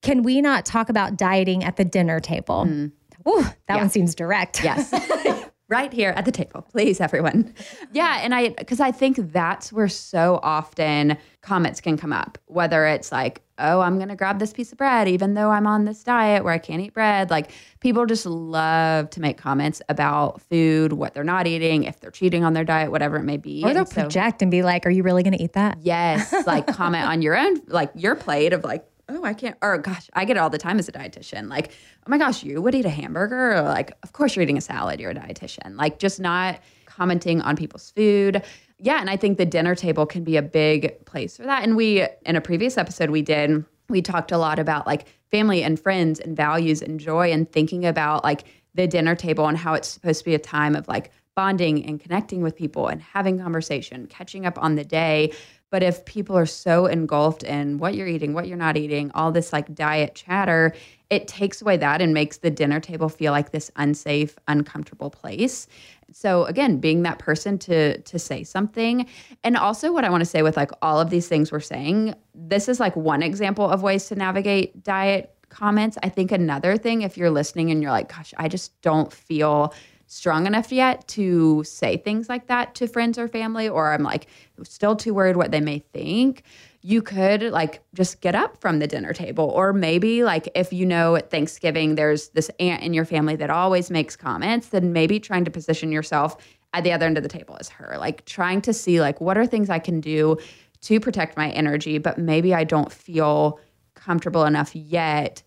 can 0.03 0.23
we 0.23 0.41
not 0.41 0.65
talk 0.65 0.89
about 0.89 1.17
dieting 1.17 1.65
at 1.65 1.77
the 1.77 1.85
dinner 1.85 2.21
table 2.21 2.65
mm-hmm. 2.67 3.29
Ooh, 3.29 3.45
that 3.67 3.77
one 3.77 3.91
seems 3.91 4.15
direct 4.15 4.63
Yes. 4.63 4.93
right 5.69 5.93
here 5.93 6.11
at 6.17 6.25
the 6.25 6.33
table, 6.33 6.63
please, 6.63 7.01
everyone. 7.01 7.53
Yeah. 7.93 8.21
And 8.23 8.35
I, 8.35 8.51
because 8.51 8.81
I 8.81 8.91
think 8.93 9.33
that's 9.33 9.73
where 9.73 9.89
so 9.89 10.39
often 10.43 11.17
comments 11.41 11.81
can 11.81 11.97
come 11.97 12.13
up, 12.13 12.37
whether 12.47 12.85
it's 12.87 13.11
like, 13.11 13.41
oh, 13.59 13.81
I'm 13.81 13.97
going 13.97 14.09
to 14.11 14.17
grab 14.17 14.39
this 14.39 14.53
piece 14.53 14.71
of 14.73 14.77
bread, 14.77 15.09
even 15.09 15.33
though 15.33 15.51
I'm 15.51 15.67
on 15.67 15.87
this 15.87 16.03
diet 16.05 16.45
where 16.45 16.53
I 16.53 16.59
can't 16.59 16.83
eat 16.83 16.93
bread. 16.93 17.31
Like 17.31 17.53
people 17.81 18.05
just 18.05 18.27
love 18.27 19.09
to 19.11 19.21
make 19.21 19.39
comments 19.39 19.81
about 19.89 20.43
food, 20.43 20.93
what 20.93 21.15
they're 21.15 21.25
not 21.25 21.47
eating, 21.47 21.85
if 21.85 22.01
they're 22.01 22.11
cheating 22.11 22.45
on 22.45 22.53
their 22.53 22.65
diet, 22.65 22.91
whatever 22.91 23.17
it 23.17 23.23
may 23.23 23.39
be. 23.39 23.63
Or 23.65 23.69
they'll 23.73 23.79
And 23.85 23.89
so- 23.89 24.03
project 24.03 24.43
and 24.43 24.51
be 24.51 24.63
like, 24.63 24.85
Are 24.85 24.91
you 24.91 25.03
really 25.03 25.23
going 25.23 25.37
to 25.39 25.43
eat 25.43 25.55
that? 25.55 25.79
Yes, 25.81 26.35
like 26.47 26.67
comment 26.67 27.07
on 27.07 27.23
your 27.23 27.35
own, 27.37 27.63
like 27.69 27.91
your 27.95 28.15
plate 28.15 28.53
of 28.53 28.63
like, 28.63 28.85
oh, 29.09 29.25
I 29.25 29.35
can't, 29.35 29.57
or 29.63 29.79
gosh, 29.79 30.09
I 30.15 30.25
get 30.25 30.37
it 30.37 30.41
all 30.41 30.51
the 30.51 30.59
time 30.59 30.79
as 30.79 30.89
a 30.89 30.93
dietitian. 30.93 31.49
Like, 31.49 31.73
oh 32.07 32.11
my 32.11 32.19
gosh, 32.19 32.43
you 32.43 32.61
would 32.61 32.75
eat 32.75 32.85
a 32.85 32.91
hamburger? 32.91 33.55
Or 33.55 33.63
like, 33.63 33.93
of 34.03 34.13
course 34.13 34.35
you're 34.35 34.43
eating 34.43 34.59
a 34.59 34.63
salad, 34.63 35.01
you're 35.01 35.13
a 35.13 35.15
dietitian. 35.15 35.77
Like, 35.77 35.99
just 35.99 36.21
not 36.21 36.61
commenting 36.87 37.41
on 37.43 37.57
people's 37.57 37.91
food. 37.91 38.43
Yeah. 38.79 39.01
And 39.01 39.09
I 39.09 39.17
think 39.17 39.39
the 39.39 39.47
dinner 39.47 39.75
table 39.75 40.07
can 40.07 40.25
be 40.25 40.37
a 40.37 40.43
big 40.43 41.05
place 41.07 41.37
for 41.37 41.45
that. 41.45 41.63
And 41.63 41.77
we, 41.77 42.07
in 42.25 42.37
a 42.37 42.41
previous 42.41 42.77
episode 42.77 43.11
we 43.11 43.23
did, 43.23 43.65
we 43.89 44.03
talked 44.03 44.33
a 44.33 44.39
lot 44.39 44.59
about 44.59 44.87
like 44.87 45.07
family 45.31 45.63
and 45.63 45.79
friends 45.79 46.19
and 46.21 46.37
values 46.37 46.83
and 46.83 46.99
joy 46.99 47.31
and 47.33 47.51
thinking 47.51 47.87
about 47.87 48.25
like 48.25 48.45
the 48.75 48.87
dinner 48.87 49.15
table 49.15 49.47
and 49.47 49.57
how 49.57 49.75
it's 49.75 49.89
supposed 49.89 50.21
to 50.21 50.25
be 50.25 50.35
a 50.35 50.39
time 50.39 50.75
of 50.75 50.87
like 50.89 51.11
bonding 51.35 51.85
and 51.87 52.01
connecting 52.01 52.43
with 52.43 52.57
people 52.57 52.89
and 52.89 53.03
having 53.03 53.39
conversation, 53.39 54.07
catching 54.07 54.47
up 54.47 54.59
on 54.63 54.75
the 54.75 54.85
day. 54.85 55.33
But 55.71 55.83
if 55.83 56.05
people 56.05 56.37
are 56.37 56.47
so 56.47 56.87
engulfed 56.87 57.43
in 57.43 57.79
what 57.79 57.95
you're 57.95 58.07
eating, 58.07 58.35
what 58.35 58.47
you're 58.47 58.57
not 58.57 58.77
eating, 58.77 59.11
all 59.15 59.33
this 59.33 59.53
like 59.53 59.75
diet 59.75 60.15
chatter, 60.15 60.73
it 61.11 61.29
takes 61.29 61.61
away 61.61 61.77
that 61.77 62.01
and 62.01 62.15
makes 62.15 62.39
the 62.39 62.51
dinner 62.51 62.81
table 62.81 63.09
feel 63.09 63.33
like 63.33 63.51
this 63.51 63.71
unsafe, 63.77 64.37
uncomfortable 64.49 65.11
place. 65.11 65.67
So 66.13 66.45
again, 66.45 66.79
being 66.79 67.03
that 67.03 67.19
person 67.19 67.59
to 67.61 68.01
to 68.01 68.19
say 68.19 68.45
something. 68.45 69.07
And 69.43 69.57
also 69.57 69.93
what 69.93 70.05
I 70.05 70.11
want 70.11 70.21
to 70.21 70.27
say 70.27 70.43
with 70.43 70.57
like 70.57 70.71
all 70.83 71.01
of 71.01 71.11
these 71.11 71.29
things 71.29 71.51
we're 71.51 71.61
saying, 71.61 72.15
this 72.35 72.69
is 72.69 72.79
like 72.79 72.95
one 72.95 73.23
example 73.23 73.69
of 73.69 73.83
ways 73.83 74.07
to 74.07 74.15
navigate 74.15 74.85
diet 74.85 75.33
comments. 75.49 75.97
I 76.03 76.09
think 76.09 76.33
another 76.33 76.77
thing 76.77 77.03
if 77.03 77.17
you're 77.17 77.31
listening 77.31 77.71
and 77.71 77.83
you're 77.83 77.91
like, 77.91 78.15
gosh, 78.15 78.35
I 78.37 78.49
just 78.49 78.81
don't 78.83 79.13
feel 79.13 79.75
strong 80.07 80.47
enough 80.47 80.73
yet 80.73 81.07
to 81.09 81.65
say 81.65 81.97
things 81.97 82.29
like 82.29 82.47
that 82.47 82.75
to 82.77 82.87
friends 82.87 83.19
or 83.19 83.29
family, 83.29 83.69
or 83.69 83.93
I'm 83.93 84.03
like 84.03 84.29
still 84.63 84.97
too 84.97 85.15
worried 85.15 85.37
what 85.37 85.51
they 85.51 85.61
may 85.61 85.81
think, 85.93 86.43
you 86.83 87.03
could 87.03 87.43
like 87.43 87.81
just 87.95 88.21
get 88.21 88.35
up 88.35 88.61
from 88.61 88.79
the 88.79 88.87
dinner 88.87 89.13
table. 89.13 89.45
Or 89.45 89.73
maybe 89.73 90.23
like 90.23 90.49
if 90.55 90.73
you 90.73 90.87
know 90.87 91.17
at 91.17 91.31
Thanksgiving 91.31 91.97
there's 91.97 92.29
this 92.29 92.51
aunt 92.61 92.83
in 92.83 92.95
your 92.95 93.05
family 93.05 93.37
that 93.37 93.51
always 93.51 93.91
makes 93.91 94.15
comments, 94.15 94.69
then 94.69 94.93
maybe 94.93 95.19
trying 95.19 95.45
to 95.45 95.51
position 95.51 95.91
yourself 95.91 96.37
at 96.73 96.85
the 96.85 96.93
other 96.93 97.07
end 97.07 97.17
of 97.17 97.23
the 97.23 97.29
table 97.29 97.57
as 97.59 97.69
her, 97.71 97.97
like 97.99 98.25
trying 98.27 98.61
to 98.61 98.73
see 98.73 99.01
like 99.01 99.21
what 99.21 99.37
are 99.37 99.47
things 99.47 99.71
I 99.71 99.79
can 99.79 100.01
do 100.01 100.37
to 100.83 101.01
protect 101.01 101.37
my 101.37 101.51
energy, 101.51 101.99
but 101.99 102.19
maybe 102.19 102.55
I 102.55 102.65
don't 102.65 102.93
feel 102.93 103.59
comfortable 103.95 104.45
enough 104.45 104.77
yet 104.77 105.43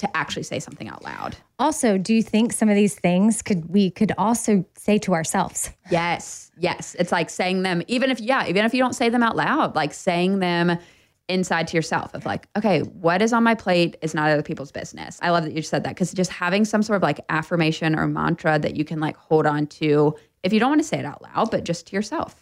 to 0.00 0.16
actually 0.16 0.42
say 0.42 0.58
something 0.58 0.88
out 0.88 1.04
loud. 1.04 1.36
Also, 1.58 1.98
do 1.98 2.14
you 2.14 2.22
think 2.22 2.52
some 2.52 2.68
of 2.68 2.74
these 2.74 2.94
things 2.94 3.42
could 3.42 3.68
we 3.68 3.90
could 3.90 4.12
also 4.18 4.64
say 4.76 4.98
to 4.98 5.14
ourselves? 5.14 5.70
Yes, 5.90 6.50
yes. 6.58 6.96
It's 6.98 7.12
like 7.12 7.30
saying 7.30 7.62
them, 7.62 7.82
even 7.86 8.10
if, 8.10 8.18
yeah, 8.18 8.46
even 8.48 8.64
if 8.64 8.74
you 8.74 8.80
don't 8.80 8.94
say 8.94 9.10
them 9.10 9.22
out 9.22 9.36
loud, 9.36 9.76
like 9.76 9.92
saying 9.92 10.38
them 10.38 10.78
inside 11.28 11.68
to 11.68 11.76
yourself 11.76 12.12
of 12.14 12.26
like, 12.26 12.48
okay, 12.56 12.80
what 12.80 13.22
is 13.22 13.32
on 13.32 13.44
my 13.44 13.54
plate 13.54 13.96
is 14.02 14.14
not 14.14 14.30
other 14.30 14.42
people's 14.42 14.72
business. 14.72 15.18
I 15.22 15.30
love 15.30 15.44
that 15.44 15.52
you 15.52 15.62
said 15.62 15.84
that 15.84 15.90
because 15.90 16.12
just 16.12 16.30
having 16.30 16.64
some 16.64 16.82
sort 16.82 16.96
of 16.96 17.02
like 17.02 17.20
affirmation 17.28 17.96
or 17.96 18.06
mantra 18.08 18.58
that 18.58 18.76
you 18.76 18.84
can 18.84 18.98
like 18.98 19.16
hold 19.16 19.46
on 19.46 19.66
to 19.68 20.16
if 20.42 20.52
you 20.52 20.60
don't 20.60 20.70
want 20.70 20.80
to 20.80 20.86
say 20.86 20.98
it 20.98 21.04
out 21.04 21.22
loud, 21.22 21.50
but 21.50 21.64
just 21.64 21.88
to 21.88 21.96
yourself. 21.96 22.40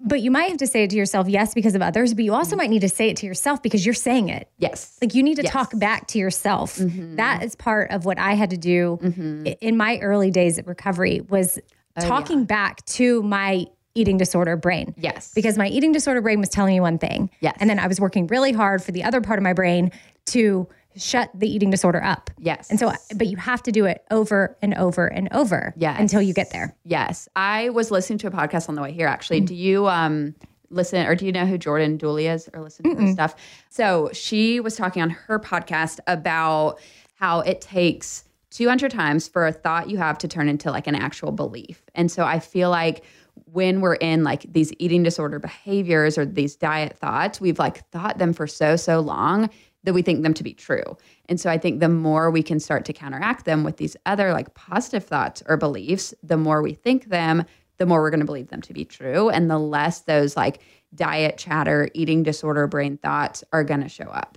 But 0.00 0.20
you 0.20 0.30
might 0.30 0.48
have 0.50 0.58
to 0.58 0.66
say 0.66 0.84
it 0.84 0.90
to 0.90 0.96
yourself, 0.96 1.28
yes, 1.28 1.54
because 1.54 1.74
of 1.74 1.82
others, 1.82 2.12
but 2.12 2.24
you 2.24 2.34
also 2.34 2.50
mm-hmm. 2.50 2.58
might 2.58 2.70
need 2.70 2.80
to 2.80 2.88
say 2.88 3.08
it 3.08 3.16
to 3.18 3.26
yourself 3.26 3.62
because 3.62 3.86
you're 3.86 3.94
saying 3.94 4.28
it. 4.28 4.50
Yes. 4.58 4.98
Like 5.00 5.14
you 5.14 5.22
need 5.22 5.36
to 5.36 5.42
Yes. 5.42 5.52
talk 5.52 5.78
back 5.78 6.06
to 6.08 6.18
yourself. 6.18 6.76
Mm-hmm. 6.76 7.16
That 7.16 7.42
is 7.42 7.54
part 7.54 7.90
of 7.90 8.04
what 8.04 8.18
I 8.18 8.34
had 8.34 8.50
to 8.50 8.58
do 8.58 8.98
mm-hmm. 9.02 9.44
i- 9.46 9.56
in 9.60 9.76
my 9.76 9.98
early 9.98 10.30
days 10.30 10.58
at 10.58 10.66
recovery 10.66 11.22
was 11.28 11.58
oh, 11.96 12.06
talking 12.06 12.44
back 12.44 12.84
to 12.86 13.22
my 13.22 13.66
eating 13.94 14.18
disorder 14.18 14.56
brain. 14.56 14.94
Yes. 14.98 15.32
Because 15.34 15.56
my 15.56 15.68
eating 15.68 15.92
disorder 15.92 16.20
brain 16.20 16.40
was 16.40 16.50
telling 16.50 16.74
me 16.74 16.80
one 16.80 16.98
thing. 16.98 17.30
Yes. 17.40 17.56
And 17.60 17.68
then 17.70 17.78
I 17.78 17.86
was 17.86 17.98
working 17.98 18.26
really 18.26 18.52
hard 18.52 18.82
for 18.82 18.92
the 18.92 19.02
other 19.04 19.20
part 19.20 19.38
of 19.38 19.42
my 19.42 19.54
brain 19.54 19.90
to 20.26 20.68
shut 20.98 21.30
the 21.34 21.48
eating 21.48 21.70
disorder 21.70 22.02
up. 22.02 22.30
Yes. 22.38 22.68
And 22.70 22.78
so 22.78 22.92
but 23.14 23.26
you 23.28 23.36
have 23.36 23.62
to 23.62 23.72
do 23.72 23.86
it 23.86 24.04
over 24.10 24.56
and 24.60 24.74
over 24.74 25.06
and 25.06 25.28
over 25.32 25.72
Yes. 25.76 25.98
until 26.00 26.20
you 26.20 26.34
get 26.34 26.50
there. 26.50 26.74
Yes. 26.84 27.28
I 27.36 27.70
was 27.70 27.90
listening 27.90 28.18
to 28.20 28.26
a 28.26 28.30
podcast 28.30 28.68
on 28.68 28.74
the 28.74 28.82
way 28.82 28.92
here 28.92 29.06
actually. 29.06 29.40
Do 29.40 29.54
you 29.54 29.88
um 29.88 30.34
listen 30.70 31.06
or 31.06 31.14
do 31.14 31.24
you 31.24 31.32
know 31.32 31.46
who 31.46 31.56
Jordan 31.56 31.96
Dooley 31.96 32.26
is 32.26 32.48
or 32.52 32.60
listen 32.60 32.84
to 32.96 33.02
her 33.02 33.12
stuff? 33.12 33.34
So 33.70 34.10
she 34.12 34.60
was 34.60 34.76
talking 34.76 35.00
on 35.02 35.10
her 35.10 35.38
podcast 35.38 35.98
about 36.06 36.78
how 37.14 37.40
it 37.40 37.60
takes 37.60 38.24
200 38.50 38.90
times 38.90 39.28
for 39.28 39.46
a 39.46 39.52
thought 39.52 39.88
you 39.90 39.98
have 39.98 40.18
to 40.18 40.28
turn 40.28 40.48
into 40.48 40.70
like 40.70 40.86
an 40.86 40.94
actual 40.94 41.32
belief. 41.32 41.82
And 41.94 42.10
so 42.10 42.24
I 42.24 42.38
feel 42.40 42.70
like 42.70 43.04
when 43.52 43.80
we're 43.80 43.94
in 43.94 44.24
like 44.24 44.50
these 44.52 44.72
eating 44.78 45.02
disorder 45.02 45.38
behaviors 45.38 46.18
or 46.18 46.26
these 46.26 46.56
diet 46.56 46.98
thoughts, 46.98 47.40
we've 47.40 47.58
like 47.58 47.88
thought 47.90 48.18
them 48.18 48.32
for 48.32 48.46
so, 48.46 48.74
so 48.76 49.00
long 49.00 49.48
that 49.88 49.94
we 49.94 50.02
think 50.02 50.22
them 50.22 50.34
to 50.34 50.44
be 50.44 50.52
true. 50.52 50.98
And 51.30 51.40
so 51.40 51.48
I 51.48 51.56
think 51.56 51.80
the 51.80 51.88
more 51.88 52.30
we 52.30 52.42
can 52.42 52.60
start 52.60 52.84
to 52.84 52.92
counteract 52.92 53.46
them 53.46 53.64
with 53.64 53.78
these 53.78 53.96
other 54.04 54.34
like 54.34 54.52
positive 54.52 55.02
thoughts 55.02 55.42
or 55.46 55.56
beliefs, 55.56 56.12
the 56.22 56.36
more 56.36 56.60
we 56.60 56.74
think 56.74 57.08
them, 57.08 57.44
the 57.78 57.86
more 57.86 58.02
we're 58.02 58.10
going 58.10 58.20
to 58.20 58.26
believe 58.26 58.50
them 58.50 58.60
to 58.60 58.74
be 58.74 58.84
true. 58.84 59.30
And 59.30 59.50
the 59.50 59.58
less 59.58 60.00
those 60.00 60.36
like 60.36 60.60
diet 60.94 61.38
chatter, 61.38 61.88
eating 61.94 62.22
disorder 62.22 62.66
brain 62.66 62.98
thoughts 62.98 63.42
are 63.50 63.64
going 63.64 63.80
to 63.80 63.88
show 63.88 64.04
up. 64.04 64.36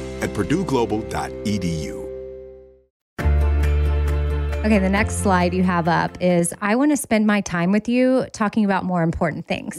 at 0.21 0.29
purdueglobal.edu. 0.31 2.01
Okay, 4.63 4.77
the 4.77 4.89
next 4.89 5.23
slide 5.23 5.55
you 5.55 5.63
have 5.63 5.87
up 5.87 6.15
is 6.21 6.53
I 6.61 6.75
want 6.75 6.91
to 6.91 6.97
spend 6.97 7.25
my 7.25 7.41
time 7.41 7.71
with 7.71 7.89
you 7.89 8.27
talking 8.31 8.63
about 8.63 8.85
more 8.85 9.01
important 9.01 9.47
things. 9.47 9.75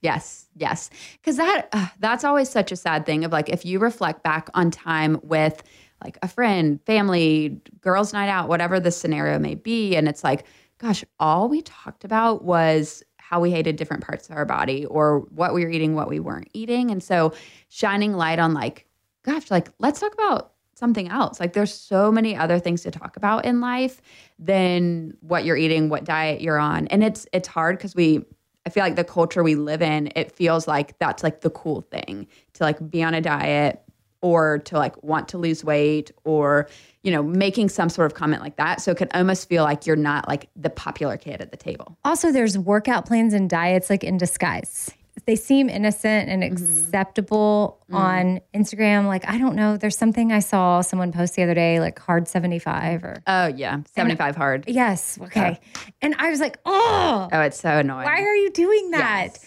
Yes, 0.00 0.48
yes. 0.56 0.88
Because 1.20 1.36
that 1.36 1.68
uh, 1.72 1.88
that's 2.00 2.24
always 2.24 2.48
such 2.48 2.72
a 2.72 2.76
sad 2.76 3.04
thing 3.04 3.24
of 3.24 3.30
like 3.30 3.50
if 3.50 3.66
you 3.66 3.78
reflect 3.78 4.22
back 4.22 4.48
on 4.54 4.70
time 4.70 5.20
with 5.22 5.62
like 6.02 6.18
a 6.22 6.28
friend, 6.28 6.80
family, 6.86 7.60
girls' 7.82 8.12
night 8.14 8.28
out, 8.28 8.48
whatever 8.48 8.80
the 8.80 8.90
scenario 8.90 9.38
may 9.38 9.54
be, 9.54 9.94
and 9.94 10.08
it's 10.08 10.24
like, 10.24 10.44
gosh, 10.78 11.04
all 11.20 11.48
we 11.48 11.62
talked 11.62 12.04
about 12.04 12.42
was 12.42 13.02
how 13.18 13.38
we 13.38 13.50
hated 13.50 13.76
different 13.76 14.02
parts 14.02 14.28
of 14.28 14.36
our 14.36 14.44
body 14.44 14.84
or 14.86 15.20
what 15.30 15.54
we 15.54 15.62
were 15.62 15.70
eating, 15.70 15.94
what 15.94 16.08
we 16.08 16.18
weren't 16.18 16.48
eating, 16.54 16.90
and 16.90 17.02
so 17.02 17.32
shining 17.68 18.14
light 18.14 18.38
on 18.38 18.52
like, 18.54 18.86
gosh, 19.22 19.50
like 19.50 19.68
let's 19.78 20.00
talk 20.00 20.12
about 20.14 20.52
something 20.74 21.08
else. 21.08 21.38
Like 21.38 21.52
there's 21.52 21.72
so 21.72 22.10
many 22.10 22.36
other 22.36 22.58
things 22.58 22.82
to 22.82 22.90
talk 22.90 23.16
about 23.16 23.44
in 23.44 23.60
life 23.60 24.00
than 24.38 25.16
what 25.20 25.44
you're 25.44 25.56
eating, 25.56 25.88
what 25.88 26.04
diet 26.04 26.40
you're 26.40 26.58
on. 26.58 26.86
And 26.88 27.04
it's 27.04 27.26
it's 27.32 27.48
hard 27.48 27.78
cuz 27.78 27.94
we 27.94 28.24
I 28.64 28.70
feel 28.70 28.84
like 28.84 28.96
the 28.96 29.04
culture 29.04 29.42
we 29.42 29.56
live 29.56 29.82
in, 29.82 30.12
it 30.14 30.32
feels 30.32 30.68
like 30.68 30.98
that's 30.98 31.22
like 31.22 31.40
the 31.40 31.50
cool 31.50 31.82
thing 31.82 32.28
to 32.54 32.64
like 32.64 32.90
be 32.90 33.02
on 33.02 33.12
a 33.14 33.20
diet 33.20 33.82
or 34.20 34.60
to 34.60 34.78
like 34.78 35.02
want 35.02 35.28
to 35.28 35.38
lose 35.38 35.64
weight 35.64 36.12
or 36.24 36.68
you 37.02 37.10
know 37.10 37.22
making 37.22 37.68
some 37.68 37.88
sort 37.88 38.06
of 38.06 38.14
comment 38.14 38.40
like 38.40 38.56
that 38.56 38.80
so 38.80 38.92
it 38.92 38.96
can 38.96 39.08
almost 39.14 39.48
feel 39.48 39.64
like 39.64 39.86
you're 39.86 39.96
not 39.96 40.28
like 40.28 40.48
the 40.56 40.70
popular 40.70 41.16
kid 41.16 41.40
at 41.40 41.50
the 41.50 41.56
table 41.56 41.98
Also, 42.04 42.32
there's 42.32 42.56
workout 42.56 43.04
plans 43.04 43.34
and 43.34 43.50
diets 43.50 43.90
like 43.90 44.04
in 44.04 44.16
disguise. 44.16 44.90
They 45.26 45.36
seem 45.36 45.68
innocent 45.68 46.28
and 46.28 46.42
mm-hmm. 46.42 46.52
acceptable 46.52 47.78
mm. 47.90 47.94
on 47.94 48.40
Instagram. 48.54 49.06
Like, 49.06 49.28
I 49.28 49.38
don't 49.38 49.54
know. 49.54 49.76
There's 49.76 49.96
something 49.96 50.32
I 50.32 50.40
saw 50.40 50.80
someone 50.80 51.12
post 51.12 51.36
the 51.36 51.42
other 51.42 51.54
day, 51.54 51.80
like 51.80 51.98
hard 51.98 52.28
75 52.28 53.04
or. 53.04 53.22
oh 53.26 53.46
yeah 53.46 53.80
75 53.94 54.36
hard 54.36 54.64
Yes. 54.66 55.18
Okay. 55.20 55.60
And 56.00 56.14
I 56.18 56.30
was 56.30 56.40
like, 56.40 56.58
oh, 56.64 57.28
oh 57.32 57.40
it's 57.40 57.60
so 57.60 57.78
annoying 57.78 58.04
why 58.04 58.22
are 58.22 58.34
you 58.34 58.50
doing 58.50 58.90
that? 58.92 59.30
Yes. 59.32 59.46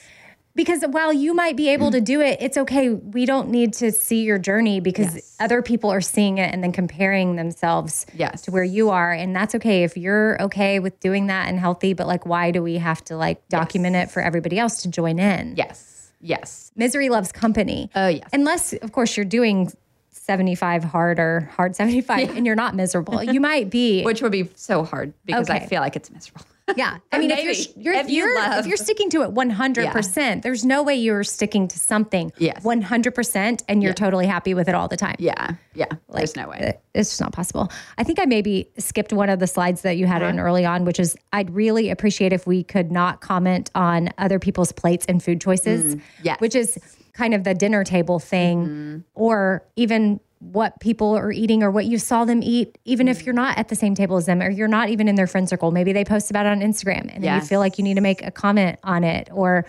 Because 0.55 0.83
while 0.83 1.11
you 1.11 1.33
might 1.33 1.57
be 1.57 1.69
able 1.69 1.91
to 1.91 1.99
mm. 1.99 2.05
do 2.05 2.21
it, 2.21 2.37
it's 2.41 2.57
okay. 2.57 2.89
We 2.89 3.25
don't 3.25 3.49
need 3.49 3.73
to 3.73 3.91
see 3.91 4.23
your 4.23 4.39
journey 4.39 4.79
because 4.79 5.15
Yes. 5.15 5.35
other 5.39 5.61
people 5.61 5.91
are 5.91 6.01
seeing 6.01 6.37
it 6.37 6.53
and 6.53 6.63
then 6.63 6.71
comparing 6.71 7.35
themselves 7.35 8.05
Yes. 8.13 8.41
to 8.43 8.51
where 8.51 8.63
you 8.63 8.89
are. 8.89 9.11
And 9.11 9.35
that's 9.35 9.53
okay 9.55 9.83
if 9.83 9.97
you're 9.97 10.41
okay 10.41 10.79
with 10.79 10.99
doing 11.01 11.27
that 11.27 11.49
and 11.49 11.59
healthy. 11.59 11.93
But 11.93 12.07
like, 12.07 12.25
why 12.25 12.51
do 12.51 12.63
we 12.63 12.77
have 12.77 13.03
to 13.05 13.17
like 13.17 13.47
document 13.49 13.97
it 13.97 14.09
for 14.09 14.21
everybody 14.21 14.57
else 14.57 14.81
to 14.83 14.89
join 14.89 15.19
in? 15.19 15.55
yes 15.57 16.11
yes 16.21 16.71
Misery 16.75 17.09
loves 17.09 17.31
company. 17.31 17.89
Oh, 17.95 18.07
yes. 18.07 18.27
Unless, 18.33 18.73
of 18.73 18.91
course, 18.91 19.15
you're 19.15 19.25
doing 19.25 19.71
75 20.11 20.83
hard 20.83 21.19
or 21.19 21.49
hard 21.55 21.75
75 21.75 22.35
and 22.35 22.45
you're 22.45 22.55
not 22.55 22.75
miserable. 22.75 23.21
You 23.21 23.39
might 23.39 23.69
be. 23.69 24.03
which 24.05 24.21
would 24.21 24.31
be 24.31 24.49
so 24.55 24.83
hard 24.83 25.13
because 25.25 25.49
i 25.49 25.59
feel 25.59 25.81
like 25.81 25.95
it's 25.95 26.09
miserable 26.09 26.45
Yeah, 26.75 26.97
I 27.11 27.19
mean, 27.19 27.29
if 27.31 27.43
you're, 27.75 27.83
you're 27.83 27.93
If 27.93 28.09
you 28.09 28.25
you're 28.25 28.35
love- 28.35 28.59
if 28.59 28.65
you're 28.65 28.77
sticking 28.77 29.09
to 29.11 29.21
it 29.21 29.31
100, 29.31 29.91
percent 29.91 30.41
there's 30.43 30.65
no 30.65 30.81
way 30.81 30.95
you're 30.95 31.23
sticking 31.23 31.67
to 31.67 31.77
something 31.77 32.31
Yes. 32.37 32.63
100 32.63 33.13
percent 33.13 33.63
and 33.67 33.83
you're 33.83 33.93
totally 33.93 34.25
happy 34.25 34.53
with 34.53 34.67
it 34.67 34.73
all 34.75 34.87
the 34.87 34.97
time. 34.97 35.15
yeah 35.19 35.51
yeah 35.75 35.85
there's 36.13 36.35
no 36.35 36.47
way 36.49 36.73
It's 36.95 37.09
just 37.09 37.21
not 37.21 37.33
possible. 37.33 37.71
I 37.97 38.03
think 38.03 38.19
I 38.19 38.25
maybe 38.25 38.69
skipped 38.77 39.13
one 39.13 39.29
of 39.29 39.39
the 39.39 39.47
slides 39.47 39.81
that 39.81 39.97
you 39.97 40.07
had 40.07 40.21
Uh-huh. 40.21 40.31
in 40.31 40.39
early 40.39 40.65
on, 40.65 40.85
which 40.85 40.99
is 40.99 41.15
I'd 41.33 41.51
really 41.53 41.89
appreciate 41.89 42.33
if 42.33 42.47
we 42.47 42.63
could 42.63 42.91
not 42.91 43.21
comment 43.21 43.69
on 43.75 44.09
other 44.17 44.39
people's 44.39 44.71
plates 44.71 45.05
and 45.07 45.21
food 45.21 45.41
choices, 45.41 45.95
Mm, 45.95 46.01
yes. 46.23 46.39
which 46.39 46.55
is 46.55 46.79
kind 47.13 47.33
of 47.33 47.43
the 47.43 47.53
dinner 47.53 47.83
table 47.83 48.17
thing, 48.19 48.65
Mm-hmm. 48.65 48.97
or 49.13 49.63
even 49.75 50.19
what 50.51 50.79
people 50.79 51.15
are 51.17 51.31
eating 51.31 51.63
or 51.63 51.71
what 51.71 51.85
you 51.85 51.97
saw 51.97 52.23
them 52.25 52.41
eat, 52.43 52.77
even 52.85 53.07
Mm. 53.07 53.11
if 53.11 53.25
you're 53.25 53.33
not 53.33 53.57
at 53.57 53.67
the 53.69 53.75
same 53.75 53.95
table 53.95 54.15
as 54.17 54.25
them 54.27 54.41
or 54.41 54.49
you're 54.49 54.67
not 54.67 54.89
even 54.89 55.07
in 55.07 55.15
their 55.15 55.27
friend 55.27 55.49
circle. 55.49 55.71
Maybe 55.71 55.91
they 55.93 56.05
post 56.05 56.29
about 56.29 56.45
it 56.45 56.49
on 56.49 56.59
Instagram 56.61 57.13
and 57.13 57.23
then 57.23 57.35
you 57.35 57.41
feel 57.41 57.59
like 57.59 57.77
you 57.77 57.83
need 57.83 57.95
to 57.95 58.01
make 58.01 58.23
a 58.25 58.31
comment 58.31 58.77
on 58.83 59.03
it, 59.03 59.29
or 59.33 59.65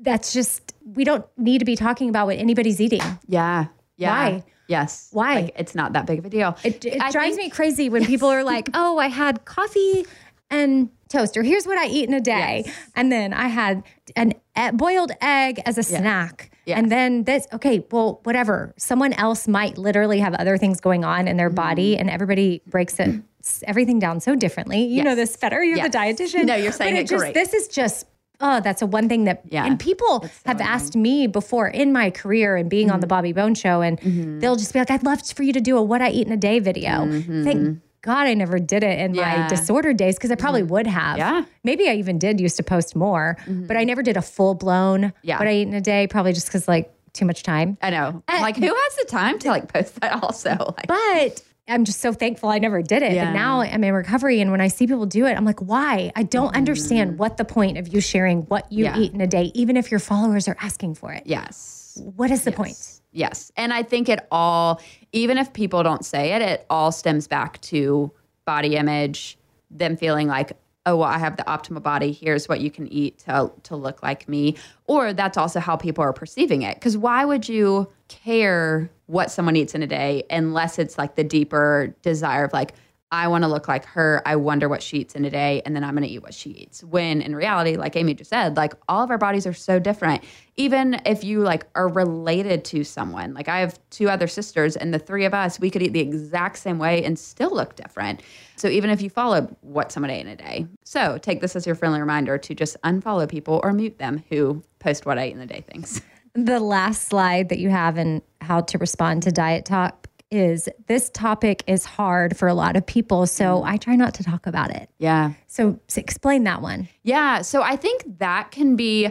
that's 0.00 0.32
just, 0.32 0.74
we 0.94 1.04
don't 1.04 1.26
need 1.36 1.58
to 1.58 1.64
be 1.64 1.76
talking 1.76 2.08
about 2.08 2.26
what 2.26 2.36
anybody's 2.38 2.80
eating. 2.80 3.02
yeah 3.28 3.66
yeah 3.96 4.10
Why? 4.30 4.44
yes 4.68 5.08
Why? 5.12 5.34
like, 5.42 5.54
it's 5.58 5.74
not 5.74 5.92
that 5.94 6.06
big 6.06 6.20
of 6.20 6.24
a 6.24 6.30
deal 6.30 6.56
It, 6.62 6.84
it 6.84 6.98
drives 7.12 7.36
think- 7.36 7.38
me 7.38 7.50
crazy 7.50 7.88
when 7.88 8.04
people 8.04 8.28
are 8.28 8.44
like, 8.44 8.70
"Oh, 8.74 8.98
I 8.98 9.08
had 9.08 9.44
coffee 9.44 10.06
and 10.50 10.88
toast," 11.08 11.36
or 11.36 11.42
"Here's 11.42 11.66
what 11.66 11.76
I 11.78 11.86
eat 11.88 12.08
in 12.08 12.14
a 12.14 12.20
day," 12.20 12.62
Yes. 12.64 12.74
and 12.94 13.10
then 13.12 13.32
I 13.34 13.48
had 13.48 13.82
an 14.16 14.34
e- 14.56 14.70
boiled 14.72 15.10
egg 15.20 15.60
as 15.66 15.78
a 15.78 15.82
snack, 15.82 16.50
Yes. 16.68 16.78
and 16.78 16.92
then 16.92 17.24
this. 17.24 17.46
Okay, 17.52 17.84
well, 17.90 18.20
whatever. 18.24 18.74
Someone 18.76 19.12
else 19.14 19.48
might 19.48 19.78
literally 19.78 20.18
have 20.20 20.34
other 20.34 20.56
things 20.58 20.80
going 20.80 21.04
on 21.04 21.26
in 21.26 21.36
their 21.36 21.50
body, 21.50 21.92
Mm-hmm. 21.92 22.00
and 22.00 22.10
everybody 22.10 22.62
breaks 22.66 23.00
it 23.00 23.22
everything 23.64 23.98
down 23.98 24.20
so 24.20 24.34
differently. 24.34 24.82
You 24.84 25.02
know 25.02 25.14
this 25.14 25.36
better. 25.36 25.62
You're 25.64 25.82
the 25.88 25.96
dietitian. 25.96 26.44
No, 26.44 26.54
you're 26.54 26.72
saying 26.72 26.94
But 26.94 27.00
it 27.00 27.08
just, 27.08 27.20
great. 27.22 27.34
This 27.34 27.54
is 27.54 27.68
just. 27.68 28.06
Oh, 28.40 28.60
that's 28.60 28.82
a 28.82 28.86
one 28.86 29.08
thing 29.08 29.24
that, 29.24 29.42
Yeah. 29.46 29.66
and 29.66 29.80
people 29.80 30.24
have 30.46 30.60
asked 30.60 30.94
me 30.94 31.26
before 31.26 31.66
in 31.66 31.92
my 31.92 32.10
career 32.10 32.54
and 32.56 32.70
being 32.70 32.86
Mm-hmm. 32.86 32.94
on 32.94 33.00
the 33.00 33.08
Bobby 33.08 33.32
Bones 33.32 33.58
show, 33.58 33.80
and 33.80 33.98
they'll 34.40 34.54
just 34.54 34.72
be 34.72 34.78
like, 34.78 34.90
"I'd 34.92 35.02
love 35.02 35.20
for 35.26 35.42
you 35.42 35.52
to 35.54 35.60
do 35.60 35.76
a 35.76 35.82
what 35.82 36.02
I 36.02 36.10
eat 36.10 36.26
in 36.28 36.32
a 36.32 36.36
day 36.36 36.58
video." 36.60 37.04
Thank 37.10 37.80
God 38.02 38.26
I 38.26 38.34
never 38.34 38.58
did 38.58 38.82
it 38.84 38.98
in 38.98 39.12
my 39.12 39.22
Mm-hmm. 39.22 39.48
Disordered 39.48 39.96
days 39.96 40.16
because 40.16 40.30
I 40.30 40.34
probably 40.36 40.62
would 40.62 40.86
have. 40.86 41.18
Yeah. 41.18 41.44
maybe 41.64 41.88
I 41.88 41.94
even 41.94 42.18
did 42.18 42.40
used 42.40 42.56
to 42.58 42.62
post 42.62 42.94
more, 42.96 43.36
but 43.48 43.76
I 43.76 43.84
never 43.84 44.02
did 44.02 44.16
a 44.16 44.22
full 44.22 44.54
blown 44.54 45.12
Yeah. 45.22 45.38
what 45.38 45.48
I 45.48 45.52
eat 45.54 45.68
in 45.68 45.74
a 45.74 45.80
day, 45.80 46.06
probably 46.06 46.32
just 46.32 46.46
because 46.46 46.68
like 46.68 46.92
too 47.12 47.24
much 47.24 47.42
time. 47.42 47.76
I 47.82 47.90
know. 47.90 48.22
like, 48.28 48.56
who 48.56 48.66
has 48.66 48.96
the 48.96 49.06
time 49.08 49.38
to 49.40 49.48
like 49.48 49.72
post 49.72 50.00
that? 50.00 50.22
Also, 50.22 50.50
like, 50.76 50.86
But 50.86 51.42
I'm 51.68 51.84
just 51.84 52.00
so 52.00 52.12
thankful 52.12 52.48
I 52.48 52.58
never 52.58 52.80
did 52.82 53.02
it. 53.02 53.12
Yeah. 53.12 53.26
And 53.26 53.34
now 53.34 53.60
I'm 53.60 53.82
in 53.84 53.92
recovery. 53.92 54.40
And 54.40 54.50
when 54.50 54.60
I 54.60 54.68
see 54.68 54.86
people 54.86 55.04
do 55.06 55.26
it, 55.26 55.34
I'm 55.36 55.44
like, 55.44 55.60
why? 55.60 56.12
I 56.16 56.22
don't 56.22 56.54
understand 56.56 57.18
what 57.18 57.36
the 57.36 57.44
point 57.44 57.76
of 57.78 57.88
you 57.88 58.00
sharing 58.00 58.42
what 58.42 58.70
you 58.72 58.84
Mm-hmm. 58.86 59.00
Yeah. 59.00 59.06
eat 59.06 59.12
in 59.12 59.20
a 59.20 59.26
day, 59.26 59.50
even 59.54 59.76
if 59.76 59.90
your 59.90 60.00
followers 60.00 60.46
are 60.48 60.56
asking 60.60 60.94
for 60.94 61.12
it. 61.12 61.24
yes, 61.26 61.98
What 62.16 62.30
is 62.30 62.44
the 62.44 62.52
point? 62.52 62.97
Yes, 63.18 63.52
and 63.56 63.72
I 63.72 63.82
think 63.82 64.08
it 64.08 64.26
all, 64.30 64.80
even 65.12 65.36
if 65.38 65.52
people 65.52 65.82
don't 65.82 66.04
say 66.04 66.32
it, 66.32 66.42
it 66.42 66.66
all 66.70 66.92
stems 66.92 67.26
back 67.26 67.60
to 67.62 68.10
body 68.44 68.76
image, 68.76 69.36
them 69.70 69.96
feeling 69.96 70.28
like, 70.28 70.52
oh 70.86 70.96
well 70.96 71.08
i 71.08 71.18
have 71.18 71.36
the 71.36 71.42
optimal 71.42 71.82
body. 71.82 72.12
Here's 72.12 72.48
what 72.48 72.60
you 72.60 72.70
can 72.70 72.90
eat 72.90 73.18
to 73.20 73.52
to 73.64 73.76
look 73.76 74.02
like 74.02 74.28
me. 74.28 74.56
Or 74.86 75.12
that's 75.12 75.36
also 75.36 75.60
how 75.60 75.76
people 75.76 76.02
are 76.02 76.12
perceiving 76.12 76.62
it. 76.62 76.74
Because 76.74 76.96
why 76.96 77.24
would 77.24 77.48
you 77.48 77.92
care 78.08 78.90
what 79.06 79.30
someone 79.30 79.56
eats 79.56 79.74
in 79.74 79.82
a 79.82 79.86
day 79.86 80.24
unless 80.30 80.78
it's 80.78 80.96
like 80.96 81.14
the 81.16 81.24
deeper 81.24 81.94
desire 82.02 82.44
of 82.44 82.52
like 82.52 82.74
I 83.10 83.28
want 83.28 83.42
to 83.44 83.48
look 83.48 83.68
like 83.68 83.86
her. 83.86 84.20
I 84.26 84.36
wonder 84.36 84.68
what 84.68 84.82
she 84.82 84.98
eats 84.98 85.14
in 85.14 85.24
a 85.24 85.30
day, 85.30 85.62
and 85.64 85.74
then 85.74 85.82
I'm 85.82 85.94
going 85.94 86.06
to 86.06 86.12
eat 86.12 86.22
what 86.22 86.34
she 86.34 86.50
eats. 86.50 86.84
When 86.84 87.22
in 87.22 87.34
reality, 87.34 87.76
like 87.76 87.96
Amy 87.96 88.12
just 88.14 88.28
said, 88.28 88.56
like 88.56 88.74
all 88.88 89.02
of 89.02 89.10
our 89.10 89.16
bodies 89.16 89.46
are 89.46 89.54
so 89.54 89.78
different. 89.78 90.24
Even 90.56 91.00
if 91.06 91.24
you 91.24 91.40
like 91.40 91.66
are 91.74 91.88
related 91.88 92.64
to 92.66 92.84
someone, 92.84 93.32
like 93.32 93.48
I 93.48 93.60
have 93.60 93.78
two 93.90 94.10
other 94.10 94.26
sisters, 94.26 94.76
and 94.76 94.92
the 94.92 94.98
three 94.98 95.24
of 95.24 95.32
us, 95.32 95.58
we 95.58 95.70
could 95.70 95.82
eat 95.82 95.94
the 95.94 96.00
exact 96.00 96.58
same 96.58 96.78
way 96.78 97.02
and 97.02 97.18
still 97.18 97.54
look 97.54 97.76
different. 97.76 98.20
So 98.56 98.68
even 98.68 98.90
if 98.90 99.00
you 99.00 99.08
follow 99.08 99.56
what 99.62 99.90
someone 99.90 100.10
ate 100.10 100.20
in 100.20 100.28
a 100.28 100.36
day, 100.36 100.66
so 100.84 101.16
take 101.16 101.40
this 101.40 101.56
as 101.56 101.66
your 101.66 101.76
friendly 101.76 102.00
reminder 102.00 102.36
to 102.36 102.54
just 102.54 102.76
unfollow 102.82 103.28
people 103.28 103.60
or 103.62 103.72
mute 103.72 103.98
them 103.98 104.22
who 104.28 104.62
post 104.80 105.06
what 105.06 105.18
I 105.18 105.22
ate 105.22 105.34
in 105.34 105.40
a 105.40 105.46
day 105.46 105.62
things. 105.62 106.02
The 106.34 106.60
last 106.60 107.08
slide 107.08 107.48
that 107.48 107.58
you 107.58 107.70
have 107.70 107.96
in 107.96 108.22
how 108.42 108.60
to 108.60 108.78
respond 108.78 109.22
to 109.24 109.32
diet 109.32 109.64
talk 109.64 110.07
is 110.30 110.68
this 110.86 111.10
topic 111.10 111.64
is 111.66 111.84
hard 111.84 112.36
for 112.36 112.48
a 112.48 112.54
lot 112.54 112.76
of 112.76 112.84
people. 112.84 113.26
So 113.26 113.60
mm. 113.60 113.64
I 113.64 113.76
try 113.76 113.96
not 113.96 114.14
to 114.14 114.24
talk 114.24 114.46
about 114.46 114.70
it. 114.70 114.90
Yeah. 114.98 115.32
So, 115.46 115.78
so 115.88 116.00
explain 116.00 116.44
that 116.44 116.60
one. 116.60 116.88
Yeah. 117.02 117.42
So 117.42 117.62
I 117.62 117.76
think 117.76 118.18
that 118.18 118.50
can 118.50 118.76
be 118.76 119.10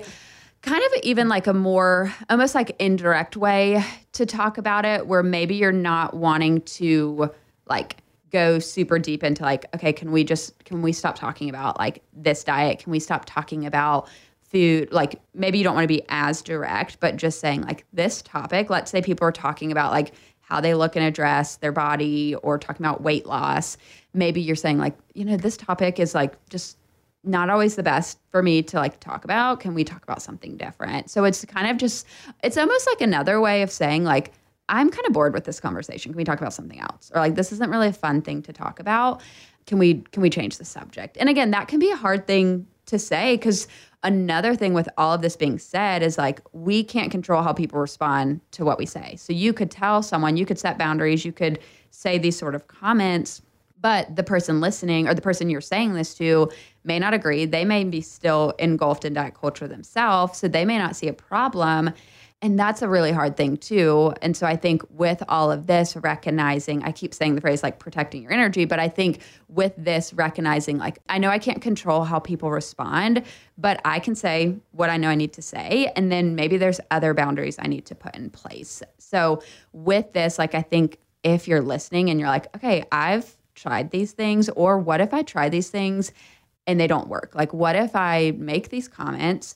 kind 0.61 0.83
of 0.83 0.91
even 1.03 1.29
like 1.29 1.47
a 1.47 1.53
more 1.53 2.13
almost 2.29 2.53
like 2.53 2.75
indirect 2.79 3.37
way 3.37 3.83
to 4.13 4.25
talk 4.25 4.57
about 4.57 4.85
it 4.85 5.07
where 5.07 5.23
maybe 5.23 5.55
you're 5.55 5.71
not 5.71 6.13
wanting 6.13 6.61
to 6.61 7.31
like 7.67 7.97
go 8.31 8.59
super 8.59 8.99
deep 8.99 9.23
into 9.23 9.43
like 9.43 9.65
okay 9.73 9.93
can 9.93 10.11
we 10.11 10.23
just 10.23 10.63
can 10.65 10.81
we 10.81 10.91
stop 10.91 11.15
talking 11.15 11.47
about 11.47 11.77
like 11.79 12.03
this 12.13 12.43
diet 12.43 12.79
can 12.79 12.91
we 12.91 12.99
stop 12.99 13.23
talking 13.25 13.65
about 13.65 14.09
food 14.41 14.91
like 14.91 15.21
maybe 15.33 15.57
you 15.57 15.63
don't 15.63 15.75
want 15.75 15.83
to 15.83 15.87
be 15.87 16.03
as 16.09 16.41
direct 16.41 16.99
but 16.99 17.15
just 17.15 17.39
saying 17.39 17.61
like 17.61 17.85
this 17.93 18.21
topic 18.21 18.69
let's 18.69 18.91
say 18.91 19.01
people 19.01 19.25
are 19.25 19.31
talking 19.31 19.71
about 19.71 19.91
like 19.91 20.13
how 20.47 20.61
they 20.61 20.73
look 20.73 20.95
in 20.95 21.03
a 21.03 21.11
dress, 21.11 21.57
their 21.57 21.73
body, 21.73 22.33
or 22.35 22.57
talking 22.57 22.85
about 22.85 23.01
weight 23.01 23.25
loss. 23.25 23.77
Maybe 24.13 24.39
you're 24.39 24.55
saying, 24.55 24.77
like, 24.77 24.97
you 25.13 25.25
know, 25.25 25.35
this 25.35 25.57
topic 25.57 25.99
is 25.99 26.15
like 26.15 26.37
just 26.49 26.77
not 27.25 27.49
always 27.49 27.75
the 27.75 27.83
best 27.83 28.17
for 28.29 28.41
me 28.41 28.63
to 28.63 28.77
like 28.77 29.01
talk 29.01 29.25
about. 29.25 29.59
Can 29.59 29.73
we 29.73 29.83
talk 29.83 30.03
about 30.03 30.21
something 30.21 30.55
different? 30.55 31.09
So 31.09 31.25
it's 31.25 31.43
kind 31.43 31.69
of 31.69 31.75
just, 31.75 32.07
it's 32.43 32.57
almost 32.57 32.87
like 32.87 33.01
another 33.01 33.41
way 33.41 33.61
of 33.61 33.69
saying, 33.69 34.05
like, 34.05 34.31
I'm 34.69 34.89
kind 34.89 35.05
of 35.05 35.11
bored 35.11 35.33
with 35.33 35.43
this 35.43 35.59
conversation. 35.59 36.13
Can 36.13 36.17
we 36.17 36.23
talk 36.23 36.39
about 36.39 36.53
something 36.53 36.79
else? 36.79 37.11
Or 37.13 37.19
like, 37.19 37.35
this 37.35 37.51
isn't 37.51 37.69
really 37.69 37.87
a 37.89 37.93
fun 37.93 38.21
thing 38.21 38.41
to 38.43 38.53
talk 38.53 38.79
about. 38.79 39.21
Can 39.65 39.79
we 39.79 39.95
can 40.13 40.21
we 40.21 40.29
change 40.29 40.57
the 40.57 40.65
subject? 40.65 41.17
And 41.19 41.27
again, 41.27 41.51
that 41.51 41.67
can 41.67 41.79
be 41.79 41.91
a 41.91 41.97
hard 41.97 42.25
thing 42.25 42.67
to 42.85 42.97
say 42.97 43.35
because 43.35 43.67
another 44.07 44.55
thing 44.55 44.73
with 44.73 44.87
all 44.97 45.13
of 45.13 45.21
this 45.21 45.35
being 45.35 45.59
said 45.59 46.01
is 46.01 46.17
like 46.17 46.39
we 46.53 46.81
can't 46.81 47.11
control 47.11 47.43
how 47.43 47.51
people 47.51 47.77
respond 47.77 48.39
to 48.51 48.63
what 48.63 48.79
we 48.79 48.85
say. 48.85 49.17
So 49.17 49.33
you 49.33 49.51
could 49.51 49.69
tell 49.69 50.01
someone, 50.01 50.37
you 50.37 50.45
could 50.45 50.57
set 50.57 50.77
boundaries, 50.77 51.25
you 51.25 51.33
could 51.33 51.59
say 51.91 52.17
these 52.17 52.37
sort 52.37 52.55
of 52.55 52.69
comments, 52.69 53.41
but 53.81 54.15
the 54.15 54.23
person 54.23 54.61
listening 54.61 55.09
or 55.09 55.13
the 55.13 55.21
person 55.21 55.49
you're 55.49 55.59
saying 55.59 55.93
this 55.93 56.15
to 56.15 56.49
may 56.85 56.99
not 56.99 57.13
agree. 57.13 57.45
They 57.45 57.65
may 57.65 57.83
be 57.83 57.99
still 57.99 58.53
engulfed 58.59 59.03
in 59.03 59.13
diet 59.13 59.35
culture 59.35 59.67
themselves, 59.67 60.39
so 60.39 60.47
they 60.47 60.63
may 60.63 60.77
not 60.77 60.95
see 60.95 61.09
a 61.09 61.13
problem. 61.13 61.91
And 62.39 62.59
that's 62.59 62.83
a 62.83 62.87
really 62.87 63.11
hard 63.11 63.35
thing 63.35 63.57
too. 63.57 64.13
And 64.21 64.37
so 64.37 64.45
I 64.45 64.55
think 64.55 64.83
with 64.91 65.23
all 65.27 65.51
of 65.51 65.65
this, 65.65 65.95
recognizing, 65.95 66.83
I 66.83 66.91
keep 66.91 67.15
saying 67.15 67.33
the 67.33 67.41
phrase 67.41 67.63
like 67.63 67.79
protecting 67.79 68.21
your 68.21 68.31
energy, 68.31 68.65
but 68.65 68.79
I 68.79 68.89
think 68.89 69.23
with 69.47 69.73
this, 69.75 70.13
recognizing 70.13 70.77
like, 70.77 70.99
I 71.09 71.17
know 71.17 71.29
I 71.29 71.39
can't 71.39 71.63
control 71.63 72.03
how 72.03 72.19
people 72.19 72.51
respond, 72.51 73.23
but 73.57 73.81
I 73.85 73.97
can 73.97 74.13
say 74.13 74.55
what 74.69 74.91
I 74.91 74.97
know 74.97 75.09
I 75.09 75.15
need 75.15 75.33
to 75.33 75.41
say. 75.41 75.91
And 75.95 76.11
then 76.11 76.35
maybe 76.35 76.57
there's 76.57 76.79
other 76.91 77.15
boundaries 77.15 77.55
I 77.57 77.65
need 77.65 77.87
to 77.87 77.95
put 77.95 78.15
in 78.15 78.29
place. 78.29 78.83
So 78.99 79.41
with 79.73 80.13
this, 80.13 80.37
like, 80.37 80.53
I 80.53 80.61
think 80.61 80.99
if 81.23 81.47
you're 81.47 81.61
listening 81.61 82.11
and 82.11 82.19
you're 82.19 82.29
like, 82.29 82.55
okay, 82.55 82.83
I've 82.91 83.35
tried 83.55 83.89
these 83.89 84.11
things, 84.11 84.47
or 84.49 84.77
what 84.77 85.01
if 85.01 85.11
I 85.11 85.23
try 85.23 85.49
these 85.49 85.71
things 85.71 86.11
and 86.67 86.79
they 86.79 86.85
don't 86.85 87.07
work? 87.07 87.31
Like, 87.33 87.51
what 87.51 87.75
if 87.75 87.95
I 87.95 88.33
make 88.37 88.69
these 88.69 88.87
comments? 88.87 89.55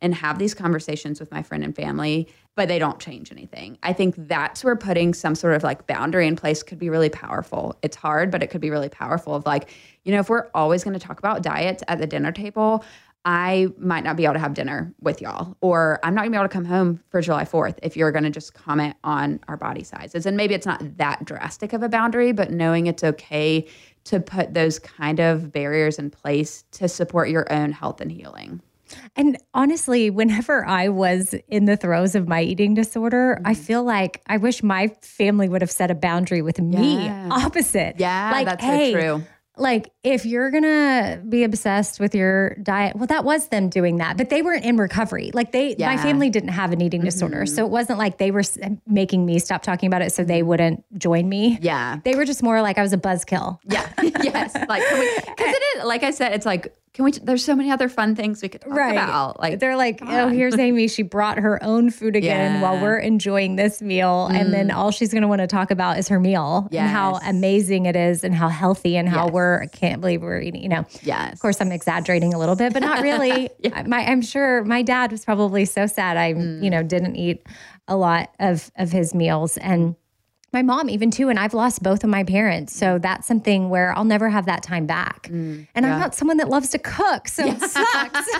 And 0.00 0.14
have 0.14 0.38
these 0.38 0.54
conversations 0.54 1.20
with 1.20 1.30
my 1.30 1.42
friend 1.42 1.64
and 1.64 1.74
family, 1.74 2.28
but 2.54 2.68
they 2.68 2.78
don't 2.78 2.98
change 2.98 3.30
anything. 3.32 3.78
I 3.82 3.92
think 3.92 4.14
that's 4.16 4.64
where 4.64 4.76
putting 4.76 5.14
some 5.14 5.34
sort 5.34 5.54
of 5.54 5.62
like 5.62 5.86
boundary 5.86 6.26
in 6.26 6.36
place 6.36 6.62
could 6.62 6.78
be 6.78 6.90
really 6.90 7.10
powerful. 7.10 7.76
It's 7.82 7.96
hard, 7.96 8.30
but 8.30 8.42
it 8.42 8.48
could 8.48 8.60
be 8.60 8.70
really 8.70 8.88
powerful 8.88 9.34
of 9.34 9.46
like, 9.46 9.70
you 10.04 10.12
know, 10.12 10.20
if 10.20 10.28
we're 10.28 10.48
always 10.54 10.84
going 10.84 10.98
to 10.98 11.04
talk 11.04 11.18
about 11.18 11.42
diets 11.42 11.82
at 11.88 11.98
the 11.98 12.06
dinner 12.06 12.32
table, 12.32 12.84
I 13.24 13.68
might 13.78 14.04
not 14.04 14.16
be 14.16 14.24
able 14.24 14.34
to 14.34 14.40
have 14.40 14.54
dinner 14.54 14.94
with 15.00 15.20
y'all, 15.20 15.56
or 15.60 16.00
I'm 16.02 16.14
not 16.14 16.22
gonna 16.22 16.30
be 16.30 16.36
able 16.36 16.48
to 16.48 16.52
come 16.52 16.64
home 16.64 17.02
for 17.10 17.20
July 17.20 17.44
4th 17.44 17.76
if 17.82 17.96
you're 17.96 18.12
gonna 18.12 18.30
just 18.30 18.54
comment 18.54 18.96
on 19.04 19.40
our 19.48 19.56
body 19.56 19.84
sizes. 19.84 20.24
And 20.24 20.36
maybe 20.36 20.54
it's 20.54 20.64
not 20.64 20.96
that 20.96 21.24
drastic 21.24 21.74
of 21.74 21.82
a 21.82 21.88
boundary, 21.88 22.32
but 22.32 22.50
knowing 22.50 22.86
it's 22.86 23.04
okay 23.04 23.66
to 24.04 24.20
put 24.20 24.54
those 24.54 24.78
kind 24.78 25.20
of 25.20 25.52
barriers 25.52 25.98
in 25.98 26.10
place 26.10 26.64
to 26.70 26.88
support 26.88 27.28
your 27.28 27.52
own 27.52 27.72
health 27.72 28.00
and 28.00 28.10
healing. 28.10 28.62
And 29.16 29.36
honestly, 29.54 30.10
whenever 30.10 30.64
I 30.64 30.88
was 30.88 31.34
in 31.48 31.64
the 31.64 31.76
throes 31.76 32.14
of 32.14 32.28
my 32.28 32.42
eating 32.42 32.74
disorder, 32.74 33.36
mm-hmm. 33.36 33.46
I 33.46 33.54
feel 33.54 33.84
like 33.84 34.22
I 34.26 34.36
wish 34.36 34.62
my 34.62 34.88
family 35.02 35.48
would 35.48 35.62
have 35.62 35.70
set 35.70 35.90
a 35.90 35.94
boundary 35.94 36.42
with 36.42 36.60
me 36.60 37.04
yeah. 37.04 37.28
opposite. 37.30 37.96
Yeah, 37.98 38.30
like, 38.32 38.46
that's 38.46 38.64
hey, 38.64 38.92
so 38.92 38.98
true 38.98 39.26
like 39.58 39.92
if 40.02 40.24
you're 40.24 40.50
gonna 40.50 41.22
be 41.28 41.44
obsessed 41.44 42.00
with 42.00 42.14
your 42.14 42.54
diet 42.56 42.96
well 42.96 43.06
that 43.06 43.24
was 43.24 43.48
them 43.48 43.68
doing 43.68 43.96
that 43.96 44.16
but 44.16 44.30
they 44.30 44.42
weren't 44.42 44.64
in 44.64 44.76
recovery 44.76 45.30
like 45.34 45.52
they 45.52 45.74
yeah. 45.76 45.94
my 45.94 46.00
family 46.00 46.30
didn't 46.30 46.50
have 46.50 46.72
an 46.72 46.80
eating 46.80 47.00
mm-hmm. 47.00 47.06
disorder 47.06 47.46
so 47.46 47.64
it 47.64 47.70
wasn't 47.70 47.98
like 47.98 48.18
they 48.18 48.30
were 48.30 48.42
making 48.86 49.26
me 49.26 49.38
stop 49.38 49.62
talking 49.62 49.86
about 49.86 50.02
it 50.02 50.12
so 50.12 50.24
they 50.24 50.42
wouldn't 50.42 50.84
join 50.98 51.28
me 51.28 51.58
yeah 51.60 51.98
they 52.04 52.14
were 52.14 52.24
just 52.24 52.42
more 52.42 52.62
like 52.62 52.78
i 52.78 52.82
was 52.82 52.92
a 52.92 52.98
buzzkill 52.98 53.58
yeah 53.64 53.88
yes 54.22 54.54
like 54.68 54.82
because 54.82 55.54
it 55.54 55.62
is 55.76 55.84
like 55.84 56.02
i 56.02 56.10
said 56.10 56.32
it's 56.32 56.46
like 56.46 56.74
can 56.98 57.04
we? 57.04 57.12
There's 57.12 57.44
so 57.44 57.54
many 57.54 57.70
other 57.70 57.88
fun 57.88 58.16
things 58.16 58.42
we 58.42 58.48
could 58.48 58.60
talk 58.60 58.72
right. 58.72 58.90
about. 58.90 59.38
Like 59.38 59.60
they're 59.60 59.76
like, 59.76 60.00
oh, 60.02 60.26
here's 60.26 60.58
Amy. 60.58 60.88
She 60.88 61.04
brought 61.04 61.38
her 61.38 61.62
own 61.62 61.90
food 61.90 62.16
again 62.16 62.54
yeah. 62.54 62.60
while 62.60 62.82
we're 62.82 62.98
enjoying 62.98 63.54
this 63.54 63.80
meal, 63.80 64.28
mm. 64.28 64.34
and 64.34 64.52
then 64.52 64.70
mm. 64.70 64.74
all 64.74 64.90
she's 64.90 65.12
going 65.12 65.22
to 65.22 65.28
want 65.28 65.40
to 65.40 65.46
talk 65.46 65.70
about 65.70 66.00
is 66.00 66.08
her 66.08 66.18
meal 66.18 66.66
yes. 66.72 66.80
and 66.80 66.90
how 66.90 67.20
amazing 67.24 67.86
it 67.86 67.94
is, 67.94 68.24
and 68.24 68.34
how 68.34 68.48
healthy, 68.48 68.96
and 68.96 69.08
how 69.08 69.26
yes. 69.26 69.32
we're. 69.32 69.62
I 69.62 69.66
can't 69.66 70.00
believe 70.00 70.22
we're 70.22 70.40
eating. 70.40 70.60
You 70.60 70.70
know. 70.70 70.86
Yes. 71.02 71.34
Of 71.34 71.38
course, 71.38 71.60
I'm 71.60 71.70
exaggerating 71.70 72.34
a 72.34 72.38
little 72.38 72.56
bit, 72.56 72.72
but 72.72 72.80
not 72.80 73.00
really. 73.00 73.48
yeah. 73.60 73.84
My, 73.86 74.00
I'm 74.00 74.20
sure 74.20 74.64
my 74.64 74.82
dad 74.82 75.12
was 75.12 75.24
probably 75.24 75.66
so 75.66 75.86
sad. 75.86 76.16
I, 76.16 76.34
mm. 76.34 76.64
you 76.64 76.68
know, 76.68 76.82
didn't 76.82 77.14
eat 77.14 77.46
a 77.86 77.96
lot 77.96 78.34
of 78.40 78.72
of 78.76 78.90
his 78.90 79.14
meals 79.14 79.56
and 79.58 79.94
my 80.52 80.62
mom 80.62 80.88
even 80.88 81.10
too 81.10 81.28
and 81.28 81.38
i've 81.38 81.54
lost 81.54 81.82
both 81.82 82.04
of 82.04 82.10
my 82.10 82.24
parents 82.24 82.74
so 82.74 82.98
that's 82.98 83.26
something 83.26 83.68
where 83.68 83.96
i'll 83.96 84.04
never 84.04 84.28
have 84.28 84.46
that 84.46 84.62
time 84.62 84.86
back 84.86 85.28
mm, 85.28 85.66
and 85.74 85.84
yeah. 85.84 85.92
i'm 85.92 86.00
not 86.00 86.14
someone 86.14 86.38
that 86.38 86.48
loves 86.48 86.70
to 86.70 86.78
cook 86.78 87.28
so 87.28 87.44
yeah. 87.44 87.54
it 87.54 87.60
sucks 87.70 88.18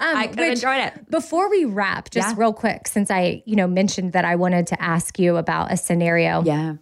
um, 0.00 0.16
i 0.16 0.26
could 0.28 0.50
enjoyed 0.50 0.78
it 0.78 1.10
before 1.10 1.50
we 1.50 1.64
wrap 1.64 2.10
just 2.10 2.28
yeah. 2.28 2.34
real 2.36 2.52
quick 2.52 2.86
since 2.86 3.10
i 3.10 3.42
you 3.46 3.56
know 3.56 3.66
mentioned 3.66 4.12
that 4.12 4.24
i 4.24 4.36
wanted 4.36 4.66
to 4.66 4.80
ask 4.82 5.18
you 5.18 5.36
about 5.36 5.72
a 5.72 5.76
scenario 5.76 6.42
yeah 6.44 6.74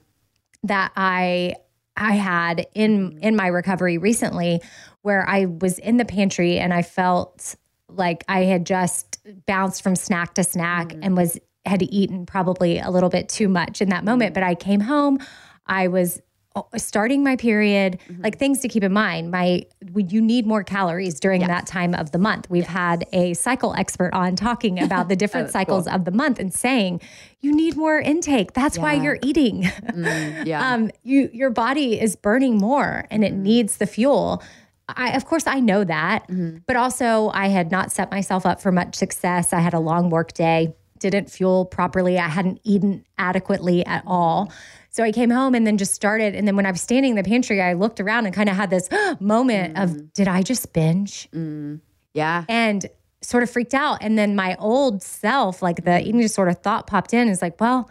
that 0.63 0.93
i 0.97 1.55
i 1.97 2.13
had 2.13 2.67
in 2.75 3.13
mm. 3.13 3.21
in 3.21 3.37
my 3.37 3.47
recovery 3.47 3.99
recently 3.99 4.61
where 5.03 5.29
i 5.29 5.45
was 5.45 5.79
in 5.79 5.97
the 5.97 6.05
pantry 6.05 6.59
and 6.59 6.75
i 6.75 6.83
felt 6.83 7.55
like 7.89 8.25
i 8.29 8.45
had 8.45 8.67
just 8.67 9.19
bounced 9.47 9.83
from 9.83 9.95
snack 9.95 10.35
to 10.35 10.43
snack 10.43 10.89
mm. 10.89 11.01
and 11.03 11.17
was 11.17 11.39
had 11.67 11.83
eaten 11.83 12.27
probably 12.27 12.79
a 12.79 12.91
little 12.91 13.09
bit 13.09 13.29
too 13.29 13.49
much 13.49 13.81
in 13.81 13.89
that 13.89 14.05
moment. 14.05 14.35
But 14.35 14.43
I 14.43 14.55
came 14.55 14.81
home, 14.81 15.19
I 15.67 15.89
was 15.89 16.21
uh, 16.57 16.63
starting 16.77 17.25
my 17.25 17.35
period 17.35 17.99
mm-hmm. 18.09 18.23
like 18.23 18.39
things 18.39 18.61
to 18.61 18.69
keep 18.69 18.85
in 18.85 18.93
mind 18.93 19.29
my 19.29 19.67
you 19.97 20.21
need 20.21 20.47
more 20.47 20.63
calories 20.63 21.19
during 21.19 21.41
yes. 21.41 21.49
that 21.49 21.67
time 21.67 21.97
of 21.97 22.13
the 22.13 22.19
month 22.19 22.49
we've 22.49 22.63
yes. 22.63 22.71
had 22.71 23.05
a 23.13 23.35
cycle 23.35 23.75
expert 23.75 24.15
on 24.15 24.37
talking 24.37 24.81
about 24.81 25.09
the 25.09 25.17
different 25.25 25.51
cycles 25.51 25.87
cool. 25.87 25.95
of 25.97 26.05
the 26.05 26.13
month 26.13 26.39
and 26.39 26.55
saying 26.55 27.01
you 27.41 27.53
need 27.53 27.77
more 27.77 27.99
intake 27.99 28.53
that's 28.53 28.77
yeah. 28.77 28.83
why 28.85 28.93
you're 28.93 29.19
eating 29.21 29.63
mm, 29.63 30.47
yeah. 30.47 30.75
um, 30.75 30.93
you 31.03 31.29
your 31.33 31.51
body 31.51 32.01
is 32.01 32.15
burning 32.15 32.57
more 32.57 33.05
and 33.11 33.25
it 33.25 33.33
mm. 33.33 33.39
needs 33.39 33.79
the 33.79 33.87
fuel 33.87 34.41
I, 34.87 35.17
of 35.17 35.25
course, 35.25 35.47
I 35.47 35.61
know 35.61 35.83
that, 35.83 36.29
mm-hmm. 36.29 36.59
but 36.67 36.77
also 36.77 37.31
I 37.33 37.49
had 37.49 37.71
not 37.71 37.91
set 37.91 38.11
myself 38.11 38.45
up 38.45 38.61
for 38.61 38.71
much 38.71 38.95
success. 38.95 39.55
I 39.55 39.61
had 39.61 39.73
a 39.73 39.79
long 39.79 40.11
work 40.11 40.35
day 40.35 40.75
didn't 40.99 41.31
fuel 41.31 41.65
properly. 41.65 42.19
I 42.19 42.29
hadn't 42.29 42.61
eaten 42.65 43.05
adequately 43.19 43.85
at 43.87 44.03
all. 44.07 44.53
So 44.91 45.03
I 45.03 45.11
came 45.11 45.31
home 45.31 45.55
and 45.55 45.67
then 45.67 45.77
just 45.77 45.93
started. 45.93 46.35
And 46.35 46.47
then 46.47 46.57
when 46.57 46.67
I 46.67 46.71
was 46.71 46.81
standing 46.81 47.11
in 47.11 47.17
the 47.17 47.25
pantry, 47.29 47.61
I 47.61 47.73
looked 47.73 48.01
around 48.01 48.27
and 48.27 48.35
kind 48.35 48.49
of 48.49 48.57
had 48.57 48.71
this 48.71 48.89
moment 49.21 49.75
mm. 49.75 49.83
of, 49.83 50.13
did 50.13 50.29
I 50.29 50.43
just 50.43 50.73
binge? 50.73 51.29
Mm. 51.33 51.81
Yeah. 52.13 52.45
And 52.49 52.87
sort 53.21 53.43
of 53.43 53.51
freaked 53.51 53.75
out. 53.75 53.99
And 54.01 54.17
then 54.19 54.37
my 54.37 54.57
old 54.59 55.03
self, 55.03 55.63
like 55.63 55.85
the 55.85 56.01
eating 56.01 56.21
disorder 56.21 56.53
thought 56.53 56.87
popped 56.87 57.13
in 57.13 57.29
is 57.29 57.43
like, 57.43 57.61
well, 57.61 57.91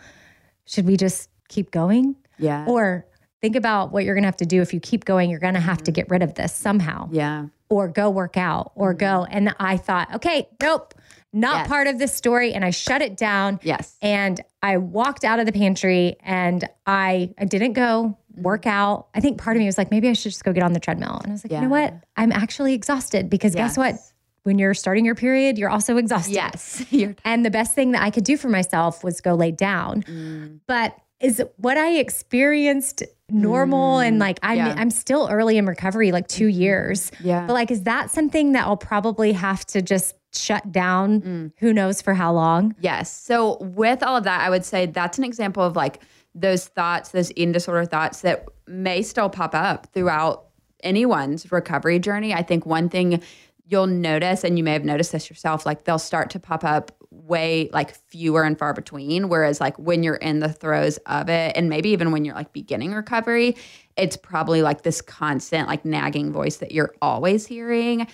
should 0.66 0.86
we 0.86 0.96
just 0.96 1.30
keep 1.50 1.72
going? 1.72 2.16
Yeah. 2.38 2.66
Or 2.68 3.06
think 3.42 3.56
about 3.56 3.92
what 3.92 4.06
you're 4.06 4.16
going 4.16 4.24
to 4.24 4.28
have 4.28 4.38
to 4.38 4.46
do 4.46 4.62
if 4.62 4.74
you 4.74 4.80
keep 4.80 5.04
going. 5.04 5.30
You're 5.30 5.40
going 5.40 5.56
to 5.56 5.60
have 5.60 5.84
to 5.84 5.92
get 5.92 6.10
rid 6.10 6.24
of 6.24 6.36
this 6.36 6.54
somehow 6.54 7.10
Yeah. 7.12 7.48
or 7.68 7.90
go 7.90 8.10
work 8.10 8.38
out 8.38 8.72
or 8.76 8.94
go. 8.94 9.26
And 9.30 9.54
I 9.60 9.76
thought, 9.76 10.14
okay, 10.16 10.48
nope, 10.62 10.94
not 11.34 11.56
Yes. 11.56 11.68
part 11.68 11.88
of 11.88 11.98
this 12.00 12.14
story. 12.14 12.54
And 12.54 12.64
I 12.64 12.70
shut 12.70 13.02
it 13.02 13.18
down. 13.18 13.60
Yes. 13.64 13.98
And 14.02 14.40
I 14.62 14.78
walked 14.78 15.26
out 15.26 15.40
of 15.40 15.46
the 15.46 15.52
pantry 15.52 16.16
and 16.22 16.68
I 16.86 17.34
I 17.38 17.46
didn't 17.46 17.74
go 17.74 18.18
mm-hmm. 18.32 18.42
work 18.42 18.68
out. 18.68 19.08
I 19.14 19.20
think 19.20 19.40
part 19.40 19.58
of 19.58 19.60
me 19.60 19.66
was 19.66 19.78
like, 19.78 19.92
maybe 19.92 20.08
I 20.08 20.14
should 20.14 20.32
just 20.32 20.44
go 20.44 20.54
get 20.54 20.64
on 20.64 20.74
the 20.74 20.80
treadmill. 20.80 21.20
And 21.24 21.32
I 21.32 21.34
was 21.34 21.44
like, 21.44 21.52
you 21.52 21.62
know 21.62 21.70
what? 21.70 21.94
I'm 22.16 22.32
actually 22.32 22.74
exhausted 22.74 23.30
because 23.30 23.56
guess 23.56 23.78
what? 23.78 23.96
When 24.44 24.60
you're 24.60 24.74
starting 24.74 25.06
your 25.06 25.16
period, 25.16 25.58
you're 25.58 25.70
also 25.70 25.98
exhausted. 25.98 26.34
Yes. 26.34 26.86
And 27.26 27.46
the 27.46 27.52
best 27.52 27.74
thing 27.74 27.92
that 27.92 28.02
I 28.02 28.10
could 28.10 28.26
do 28.26 28.36
for 28.38 28.50
myself 28.50 29.04
was 29.04 29.22
go 29.22 29.36
lay 29.36 29.52
down. 29.52 30.04
Mm. 30.04 30.60
But 30.68 30.98
is 31.22 31.42
what 31.56 31.78
I 31.78 32.00
experienced 32.00 33.02
normal 33.30 34.00
mm. 34.00 34.08
and 34.08 34.20
like 34.20 34.40
I'm 34.44 34.58
yeah. 34.58 34.76
I'm 34.78 34.90
still 34.90 35.30
early 35.32 35.58
in 35.58 35.66
recovery, 35.66 36.12
like 36.12 36.28
2 36.28 36.48
mm-hmm. 36.48 36.62
years. 36.62 37.12
Yeah. 37.22 37.48
But 37.48 37.54
like 37.54 37.72
is 37.72 37.84
that 37.84 38.12
something 38.12 38.52
that 38.52 38.66
I'll 38.66 38.78
probably 38.78 39.32
have 39.32 39.66
to 39.68 39.82
just 39.82 40.16
shut 40.36 40.72
down 40.72 41.22
mm. 41.22 41.52
who 41.58 41.74
knows 41.74 42.02
for 42.02 42.14
how 42.14 42.34
long? 42.34 42.76
Yes. 42.80 43.12
So 43.12 43.58
with 43.62 44.04
all 44.04 44.18
of 44.18 44.24
that, 44.24 44.42
I 44.42 44.50
would 44.50 44.66
say 44.66 44.86
that's 44.86 45.18
an 45.18 45.24
example 45.24 45.64
of 45.64 45.76
like 45.76 46.02
those 46.36 46.68
thoughts, 46.68 47.10
those 47.10 47.32
eating 47.32 47.52
disorder 47.52 47.86
thoughts 47.86 48.22
that 48.22 48.46
may 48.68 49.02
still 49.02 49.30
pop 49.30 49.54
up 49.54 49.88
throughout 49.94 50.46
anyone's 50.84 51.52
recovery 51.52 52.00
journey. 52.00 52.34
I 52.34 52.44
think 52.44 52.66
one 52.66 52.90
thing 52.90 53.22
you'll 53.66 53.88
notice, 53.88 54.44
and 54.44 54.58
you 54.58 54.64
may 54.64 54.74
have 54.74 54.84
noticed 54.84 55.12
this 55.12 55.30
yourself, 55.30 55.66
like 55.66 55.86
they'll 55.86 56.00
start 56.00 56.30
to 56.32 56.40
pop 56.40 56.64
up 56.64 56.92
way 57.12 57.70
like 57.72 57.96
fewer 58.10 58.44
and 58.44 58.58
far 58.58 58.74
between. 58.74 59.30
Whereas 59.30 59.62
like 59.62 59.78
when 59.78 60.04
you're 60.04 60.16
in 60.16 60.40
the 60.40 60.52
throes 60.52 60.98
of 61.06 61.30
it, 61.30 61.56
and 61.56 61.70
maybe 61.70 61.90
even 61.90 62.12
when 62.12 62.26
you're 62.26 62.36
like 62.36 62.52
beginning 62.52 62.94
recovery, 62.94 63.56
it's 63.96 64.18
probably 64.18 64.62
like 64.62 64.82
this 64.82 65.02
constant 65.02 65.68
like 65.68 65.86
nagging 65.86 66.34
voice 66.34 66.58
that 66.58 66.72
you're 66.72 66.94
always 67.02 67.46
hearing 67.46 68.08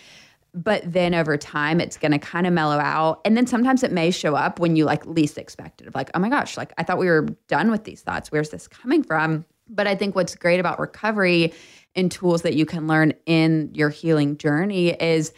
but 0.63 0.81
then 0.85 1.13
over 1.13 1.37
time 1.37 1.79
it's 1.79 1.97
going 1.97 2.11
to 2.11 2.19
kind 2.19 2.45
of 2.45 2.51
mellow 2.51 2.79
out. 2.79 3.21
And 3.23 3.37
then 3.37 3.47
sometimes 3.47 3.81
it 3.81 3.93
may 3.93 4.11
show 4.11 4.35
up 4.35 4.59
when 4.59 4.75
you 4.75 4.83
like 4.83 5.05
least 5.05 5.37
expect 5.37 5.81
it 5.81 5.87
of 5.87 5.95
like 5.95 6.11
oh 6.13 6.19
my 6.19 6.29
gosh 6.29 6.57
like 6.57 6.73
i 6.77 6.83
thought 6.83 6.97
we 6.97 7.07
were 7.07 7.27
done 7.47 7.71
with 7.71 7.85
these 7.85 8.01
thoughts. 8.01 8.31
Where's 8.31 8.49
this 8.49 8.67
coming 8.67 9.03
from? 9.03 9.45
But 9.69 9.87
i 9.87 9.95
think 9.95 10.15
what's 10.15 10.35
great 10.35 10.59
about 10.59 10.79
recovery 10.79 11.53
and 11.95 12.11
tools 12.11 12.41
that 12.41 12.55
you 12.55 12.65
can 12.65 12.87
learn 12.87 13.13
in 13.25 13.71
your 13.73 13.89
healing 13.89 14.37
journey 14.37 14.89
is 14.89 15.33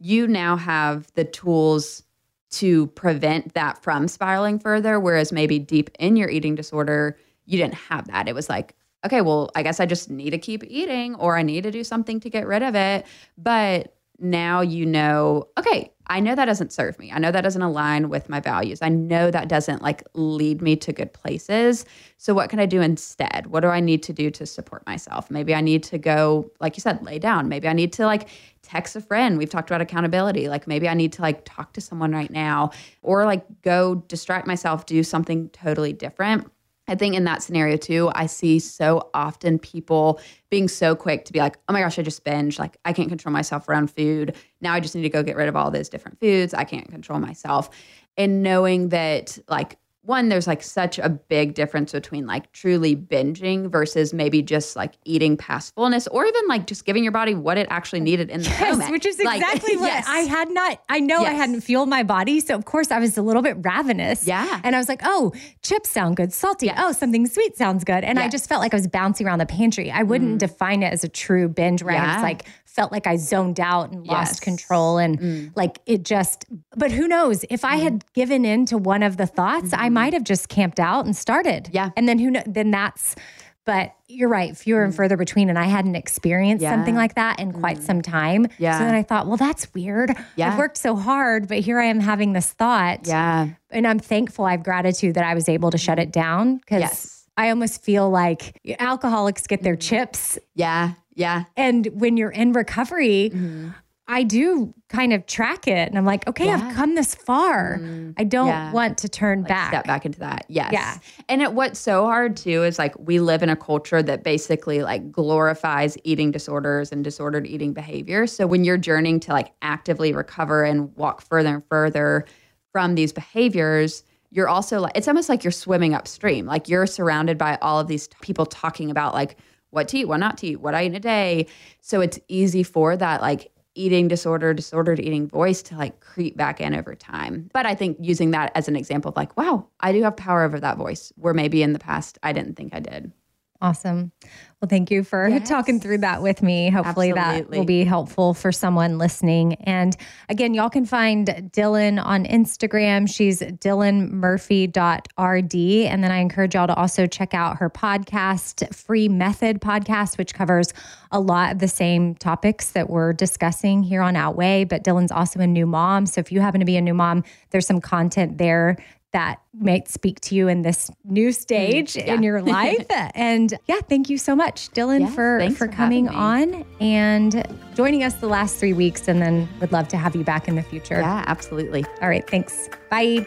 you 0.00 0.28
now 0.28 0.56
have 0.56 1.08
the 1.14 1.24
tools 1.24 2.02
to 2.50 2.86
prevent 2.88 3.54
that 3.54 3.82
from 3.82 4.06
spiraling 4.06 4.58
further 4.58 5.00
whereas 5.00 5.32
maybe 5.32 5.58
deep 5.58 5.90
in 5.98 6.16
your 6.16 6.28
eating 6.28 6.54
disorder 6.54 7.16
you 7.46 7.56
didn't 7.56 7.74
have 7.74 8.08
that. 8.08 8.28
It 8.28 8.34
was 8.34 8.50
like 8.50 8.74
okay 9.06 9.20
well 9.20 9.48
i 9.54 9.62
guess 9.62 9.78
i 9.78 9.86
just 9.86 10.10
need 10.10 10.30
to 10.30 10.38
keep 10.38 10.64
eating 10.64 11.14
or 11.14 11.38
i 11.38 11.42
need 11.42 11.62
to 11.62 11.70
do 11.70 11.84
something 11.84 12.18
to 12.20 12.28
get 12.28 12.46
rid 12.46 12.62
of 12.62 12.74
it. 12.74 13.06
But 13.38 13.94
now 14.18 14.60
you 14.60 14.84
know, 14.84 15.48
okay, 15.58 15.92
I 16.10 16.20
know 16.20 16.34
that 16.34 16.46
doesn't 16.46 16.72
serve 16.72 16.98
me. 16.98 17.12
I 17.12 17.18
know 17.18 17.30
that 17.30 17.42
doesn't 17.42 17.60
align 17.60 18.08
with 18.08 18.28
my 18.28 18.40
values. 18.40 18.80
I 18.80 18.88
know 18.88 19.30
that 19.30 19.48
doesn't 19.48 19.82
like 19.82 20.02
lead 20.14 20.62
me 20.62 20.74
to 20.76 20.92
good 20.92 21.12
places. 21.12 21.84
So 22.16 22.32
what 22.32 22.48
can 22.48 22.58
I 22.58 22.66
do 22.66 22.80
instead? 22.80 23.48
What 23.48 23.60
do 23.60 23.68
I 23.68 23.80
need 23.80 24.02
to 24.04 24.12
do 24.12 24.30
to 24.30 24.46
support 24.46 24.86
myself? 24.86 25.30
Maybe 25.30 25.54
I 25.54 25.60
need 25.60 25.82
to 25.84 25.98
go, 25.98 26.50
like 26.60 26.76
you 26.76 26.80
said, 26.80 27.02
lay 27.02 27.18
down. 27.18 27.48
Maybe 27.48 27.68
I 27.68 27.74
need 27.74 27.92
to 27.94 28.06
like 28.06 28.28
text 28.62 28.96
a 28.96 29.00
friend. 29.00 29.36
We've 29.36 29.50
talked 29.50 29.70
about 29.70 29.82
accountability. 29.82 30.48
Like 30.48 30.66
maybe 30.66 30.88
I 30.88 30.94
need 30.94 31.12
to 31.14 31.22
like 31.22 31.44
talk 31.44 31.74
to 31.74 31.80
someone 31.80 32.12
right 32.12 32.30
now 32.30 32.70
or 33.02 33.24
like 33.24 33.44
go 33.62 33.96
distract 33.96 34.46
myself, 34.46 34.86
do 34.86 35.02
something 35.02 35.50
totally 35.50 35.92
different. 35.92 36.50
I 36.88 36.94
think 36.94 37.14
in 37.14 37.24
that 37.24 37.42
scenario 37.42 37.76
too, 37.76 38.10
I 38.14 38.26
see 38.26 38.58
so 38.58 39.10
often 39.14 39.58
people 39.58 40.20
being 40.50 40.68
so 40.68 40.96
quick 40.96 41.26
to 41.26 41.32
be 41.32 41.38
like, 41.38 41.58
oh 41.68 41.72
my 41.72 41.80
gosh, 41.80 41.98
I 41.98 42.02
just 42.02 42.24
binge. 42.24 42.58
Like, 42.58 42.78
I 42.84 42.92
can't 42.92 43.08
control 43.08 43.32
myself 43.32 43.68
around 43.68 43.90
food. 43.90 44.34
Now 44.60 44.72
I 44.72 44.80
just 44.80 44.94
need 44.94 45.02
to 45.02 45.10
go 45.10 45.22
get 45.22 45.36
rid 45.36 45.48
of 45.48 45.56
all 45.56 45.70
those 45.70 45.88
different 45.88 46.18
foods. 46.18 46.54
I 46.54 46.64
can't 46.64 46.90
control 46.90 47.18
myself. 47.18 47.70
And 48.16 48.42
knowing 48.42 48.88
that, 48.88 49.38
like, 49.48 49.78
one, 50.08 50.28
there's 50.28 50.46
like 50.46 50.62
such 50.62 50.98
a 50.98 51.08
big 51.08 51.54
difference 51.54 51.92
between 51.92 52.26
like 52.26 52.50
truly 52.52 52.96
binging 52.96 53.70
versus 53.70 54.12
maybe 54.12 54.42
just 54.42 54.74
like 54.74 54.94
eating 55.04 55.36
past 55.36 55.74
fullness 55.74 56.06
or 56.08 56.26
even 56.26 56.42
like 56.48 56.66
just 56.66 56.84
giving 56.84 57.02
your 57.04 57.12
body 57.12 57.34
what 57.34 57.58
it 57.58 57.66
actually 57.70 58.00
needed 58.00 58.30
in 58.30 58.40
the 58.42 58.48
Yes, 58.48 58.72
moment. 58.72 58.90
which 58.90 59.06
is 59.06 59.18
Like, 59.22 59.40
exactly 59.40 59.76
what 59.76 59.86
yes. 59.86 60.06
I 60.08 60.20
had 60.20 60.50
not. 60.50 60.82
I 60.88 61.00
know 61.00 61.18
I 61.18 61.32
hadn't 61.32 61.60
fueled 61.60 61.88
my 61.88 62.02
body, 62.02 62.40
so 62.40 62.54
of 62.54 62.64
course 62.64 62.90
I 62.90 62.98
was 62.98 63.16
a 63.18 63.22
little 63.22 63.42
bit 63.42 63.56
ravenous. 63.60 64.26
Yeah. 64.26 64.60
and 64.64 64.74
I 64.74 64.78
was 64.78 64.88
like, 64.88 65.00
"Oh, 65.04 65.32
chips 65.62 65.90
sound 65.90 66.16
good, 66.16 66.32
salty. 66.32 66.70
Oh, 66.76 66.92
something 66.92 67.26
sweet 67.26 67.56
sounds 67.56 67.84
good." 67.84 68.02
And 68.04 68.18
I 68.18 68.28
just 68.28 68.48
felt 68.48 68.60
like 68.60 68.72
I 68.74 68.76
was 68.76 68.86
bouncing 68.88 69.26
around 69.26 69.38
the 69.38 69.46
pantry. 69.46 69.90
I 69.90 70.02
wouldn't 70.02 70.36
mm. 70.36 70.38
define 70.38 70.82
it 70.82 70.92
as 70.92 71.04
a 71.04 71.08
true 71.08 71.48
binge, 71.48 71.82
where 71.82 71.94
Yeah. 71.94 72.14
was 72.14 72.22
like 72.22 72.44
felt 72.68 72.92
like 72.92 73.06
I 73.06 73.16
zoned 73.16 73.58
out 73.58 73.90
and 73.90 74.06
lost 74.06 74.34
Yes. 74.34 74.40
control, 74.40 74.98
and 74.98 75.18
mm. 75.18 75.52
like 75.56 75.80
it 75.86 76.04
just. 76.04 76.44
But 76.76 76.92
who 76.92 77.08
knows? 77.08 77.44
If 77.50 77.64
I 77.64 77.78
mm. 77.78 77.82
had 77.82 78.12
given 78.12 78.44
in 78.44 78.66
to 78.66 78.78
one 78.78 79.02
of 79.02 79.16
the 79.16 79.26
thoughts, 79.26 79.72
I 79.72 79.86
mm-hmm. 79.86 79.94
might 79.94 80.12
have 80.12 80.24
just 80.24 80.48
camped 80.48 80.78
out 80.78 81.04
and 81.04 81.16
started. 81.16 81.70
Yeah. 81.72 81.90
and 81.96 82.08
then 82.08 82.18
who 82.18 82.30
know? 82.30 82.42
Then 82.46 82.70
that's. 82.70 83.16
But 83.64 83.92
you're 84.06 84.30
right, 84.30 84.56
fewer 84.56 84.82
and 84.82 84.94
mm. 84.94 84.96
further 84.96 85.18
between. 85.18 85.50
And 85.50 85.58
I 85.58 85.66
hadn't 85.66 85.94
experienced 85.94 86.62
Yeah. 86.62 86.70
something 86.70 86.94
like 86.94 87.16
that 87.16 87.38
in 87.38 87.52
quite 87.52 87.82
some 87.82 88.00
time. 88.00 88.46
Yeah. 88.56 88.78
So 88.78 88.84
then 88.86 88.94
I 88.94 89.02
thought, 89.02 89.26
well, 89.26 89.36
that's 89.36 89.72
weird. 89.74 90.16
Yeah. 90.36 90.52
I've 90.52 90.58
worked 90.58 90.78
so 90.78 90.96
hard, 90.96 91.48
but 91.48 91.58
here 91.58 91.78
I 91.78 91.84
am 91.84 92.00
having 92.00 92.32
this 92.32 92.50
thought. 92.50 93.06
Yeah. 93.06 93.48
And 93.70 93.86
I'm 93.86 93.98
thankful. 93.98 94.46
I 94.46 94.52
have 94.52 94.62
gratitude 94.62 95.16
that 95.16 95.24
I 95.24 95.34
was 95.34 95.50
able 95.50 95.70
to 95.70 95.76
shut 95.76 95.98
mm-hmm. 95.98 96.08
it 96.08 96.12
down 96.12 96.56
because 96.58 96.80
Yes. 96.80 97.26
I 97.36 97.50
almost 97.50 97.82
feel 97.82 98.08
like 98.08 98.58
alcoholics 98.80 99.46
get 99.46 99.62
their 99.62 99.76
chips. 99.76 100.38
Yeah. 100.54 100.94
Yeah. 101.18 101.44
And 101.56 101.86
when 101.92 102.16
you're 102.16 102.30
in 102.30 102.52
recovery, 102.52 103.30
mm-hmm. 103.34 103.70
I 104.10 104.22
do 104.22 104.72
kind 104.88 105.12
of 105.12 105.26
track 105.26 105.68
it. 105.68 105.88
And 105.90 105.98
I'm 105.98 106.06
like, 106.06 106.26
okay, 106.26 106.50
I've 106.50 106.74
come 106.74 106.94
this 106.94 107.14
far. 107.14 107.76
Mm-hmm. 107.76 108.12
I 108.16 108.24
don't 108.24 108.46
Yeah. 108.46 108.72
want 108.72 108.96
to 108.98 109.08
turn 109.08 109.42
back. 109.42 109.68
step 109.68 109.86
back 109.86 110.06
into 110.06 110.20
that. 110.20 110.46
Yes. 110.48 110.72
Yeah. 110.72 110.96
And 111.28 111.42
it, 111.42 111.52
what's 111.52 111.78
so 111.78 112.04
hard 112.04 112.34
too 112.34 112.64
is 112.64 112.78
like 112.78 112.98
we 112.98 113.20
live 113.20 113.42
in 113.42 113.50
a 113.50 113.56
culture 113.56 114.02
that 114.02 114.22
basically 114.24 114.82
like 114.82 115.12
glorifies 115.12 115.98
eating 116.04 116.30
disorders 116.30 116.90
and 116.90 117.04
disordered 117.04 117.46
eating 117.46 117.74
behavior. 117.74 118.26
So 118.26 118.46
when 118.46 118.64
you're 118.64 118.78
journeying 118.78 119.20
to 119.20 119.32
like 119.32 119.52
actively 119.60 120.14
recover 120.14 120.64
and 120.64 120.94
walk 120.96 121.20
further 121.20 121.50
and 121.56 121.62
further 121.68 122.24
from 122.72 122.94
these 122.94 123.12
behaviors, 123.12 124.04
you're 124.30 124.48
also 124.48 124.80
like 124.80 124.92
it's 124.94 125.08
almost 125.08 125.28
like 125.28 125.44
you're 125.44 125.50
swimming 125.50 125.92
upstream. 125.92 126.46
Like 126.46 126.68
you're 126.68 126.86
surrounded 126.86 127.36
by 127.36 127.58
all 127.60 127.78
of 127.78 127.88
these 127.88 128.06
t- 128.08 128.16
people 128.22 128.46
talking 128.46 128.90
about 128.90 129.12
like 129.12 129.36
what 129.70 129.88
to 129.88 129.98
eat, 129.98 130.04
what 130.06 130.18
not 130.18 130.38
to 130.38 130.48
eat, 130.48 130.60
what 130.60 130.74
I 130.74 130.84
eat 130.84 130.86
in 130.86 130.94
a 130.94 131.00
day. 131.00 131.46
So 131.80 132.00
it's 132.00 132.18
easy 132.28 132.62
for 132.62 132.96
that 132.96 133.20
like 133.20 133.50
eating 133.74 134.08
disorder, 134.08 134.52
disordered 134.52 134.98
eating 134.98 135.28
voice 135.28 135.62
to 135.62 135.76
like 135.76 136.00
creep 136.00 136.36
back 136.36 136.60
in 136.60 136.74
over 136.74 136.94
time. 136.94 137.48
But 137.52 137.64
I 137.64 137.74
think 137.74 137.96
using 138.00 138.32
that 138.32 138.50
as 138.54 138.68
an 138.68 138.76
example 138.76 139.10
of 139.10 139.16
like, 139.16 139.36
wow, 139.36 139.66
I 139.80 139.92
do 139.92 140.02
have 140.02 140.16
power 140.16 140.42
over 140.42 140.58
that 140.58 140.76
voice 140.76 141.12
where 141.16 141.34
maybe 141.34 141.62
in 141.62 141.72
the 141.72 141.78
past 141.78 142.18
I 142.22 142.32
didn't 142.32 142.56
think 142.56 142.74
I 142.74 142.80
did. 142.80 143.12
Awesome. 143.60 144.12
Well, 144.60 144.68
thank 144.68 144.92
you 144.92 145.02
for 145.02 145.40
talking 145.40 145.80
through 145.80 145.98
that 145.98 146.22
with 146.22 146.42
me. 146.42 146.70
Hopefully, 146.70 147.10
that 147.12 147.50
will 147.50 147.64
be 147.64 147.82
helpful 147.82 148.34
for 148.34 148.52
someone 148.52 148.98
listening. 148.98 149.54
And 149.54 149.96
again, 150.28 150.54
y'all 150.54 150.70
can 150.70 150.84
find 150.84 151.26
Dylan 151.26 152.00
on 152.04 152.24
Instagram. 152.24 153.12
She's 153.12 153.40
dylanmurphy.rd. 153.40 155.92
And 155.92 156.04
then 156.04 156.12
I 156.12 156.18
encourage 156.18 156.54
y'all 156.54 156.68
to 156.68 156.74
also 156.74 157.06
check 157.06 157.34
out 157.34 157.58
her 157.58 157.68
podcast, 157.68 158.72
Free 158.72 159.08
Method 159.08 159.60
Podcast, 159.60 160.18
which 160.18 160.34
covers 160.34 160.72
a 161.10 161.18
lot 161.18 161.52
of 161.52 161.58
the 161.58 161.68
same 161.68 162.14
topics 162.14 162.70
that 162.72 162.88
we're 162.88 163.12
discussing 163.12 163.82
here 163.82 164.02
on 164.02 164.14
Outweigh. 164.14 164.62
But 164.64 164.84
Dylan's 164.84 165.10
also 165.10 165.40
a 165.40 165.48
new 165.48 165.66
mom. 165.66 166.06
So 166.06 166.20
if 166.20 166.30
you 166.30 166.40
happen 166.40 166.60
to 166.60 166.66
be 166.66 166.76
a 166.76 166.80
new 166.80 166.94
mom, 166.94 167.24
there's 167.50 167.66
some 167.66 167.80
content 167.80 168.38
there 168.38 168.76
that 169.12 169.40
might 169.58 169.88
speak 169.88 170.20
to 170.20 170.34
you 170.34 170.48
in 170.48 170.62
this 170.62 170.90
new 171.04 171.30
mm, 171.30 171.34
stage 171.34 171.96
in 171.96 172.22
your 172.22 172.42
life. 172.42 172.86
and 173.14 173.54
yeah, 173.66 173.80
thank 173.88 174.10
you 174.10 174.18
so 174.18 174.36
much, 174.36 174.70
Dylan, 174.70 175.00
Yes, 175.00 175.14
for 175.14 175.40
for 175.50 175.66
for 175.66 175.68
coming 175.68 176.08
on 176.08 176.64
and 176.80 177.46
joining 177.74 178.04
us 178.04 178.14
the 178.14 178.28
last 178.28 178.56
three 178.56 178.72
weeks. 178.72 179.08
And 179.08 179.22
then 179.22 179.48
would 179.60 179.72
love 179.72 179.88
to 179.88 179.96
have 179.96 180.14
you 180.14 180.24
back 180.24 180.48
in 180.48 180.56
the 180.56 180.62
future. 180.62 181.00
Yeah, 181.00 181.24
absolutely. 181.26 181.84
All 182.02 182.08
right, 182.08 182.28
thanks. 182.28 182.68
Bye. 182.90 183.26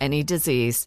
any 0.00 0.22
disease. 0.22 0.86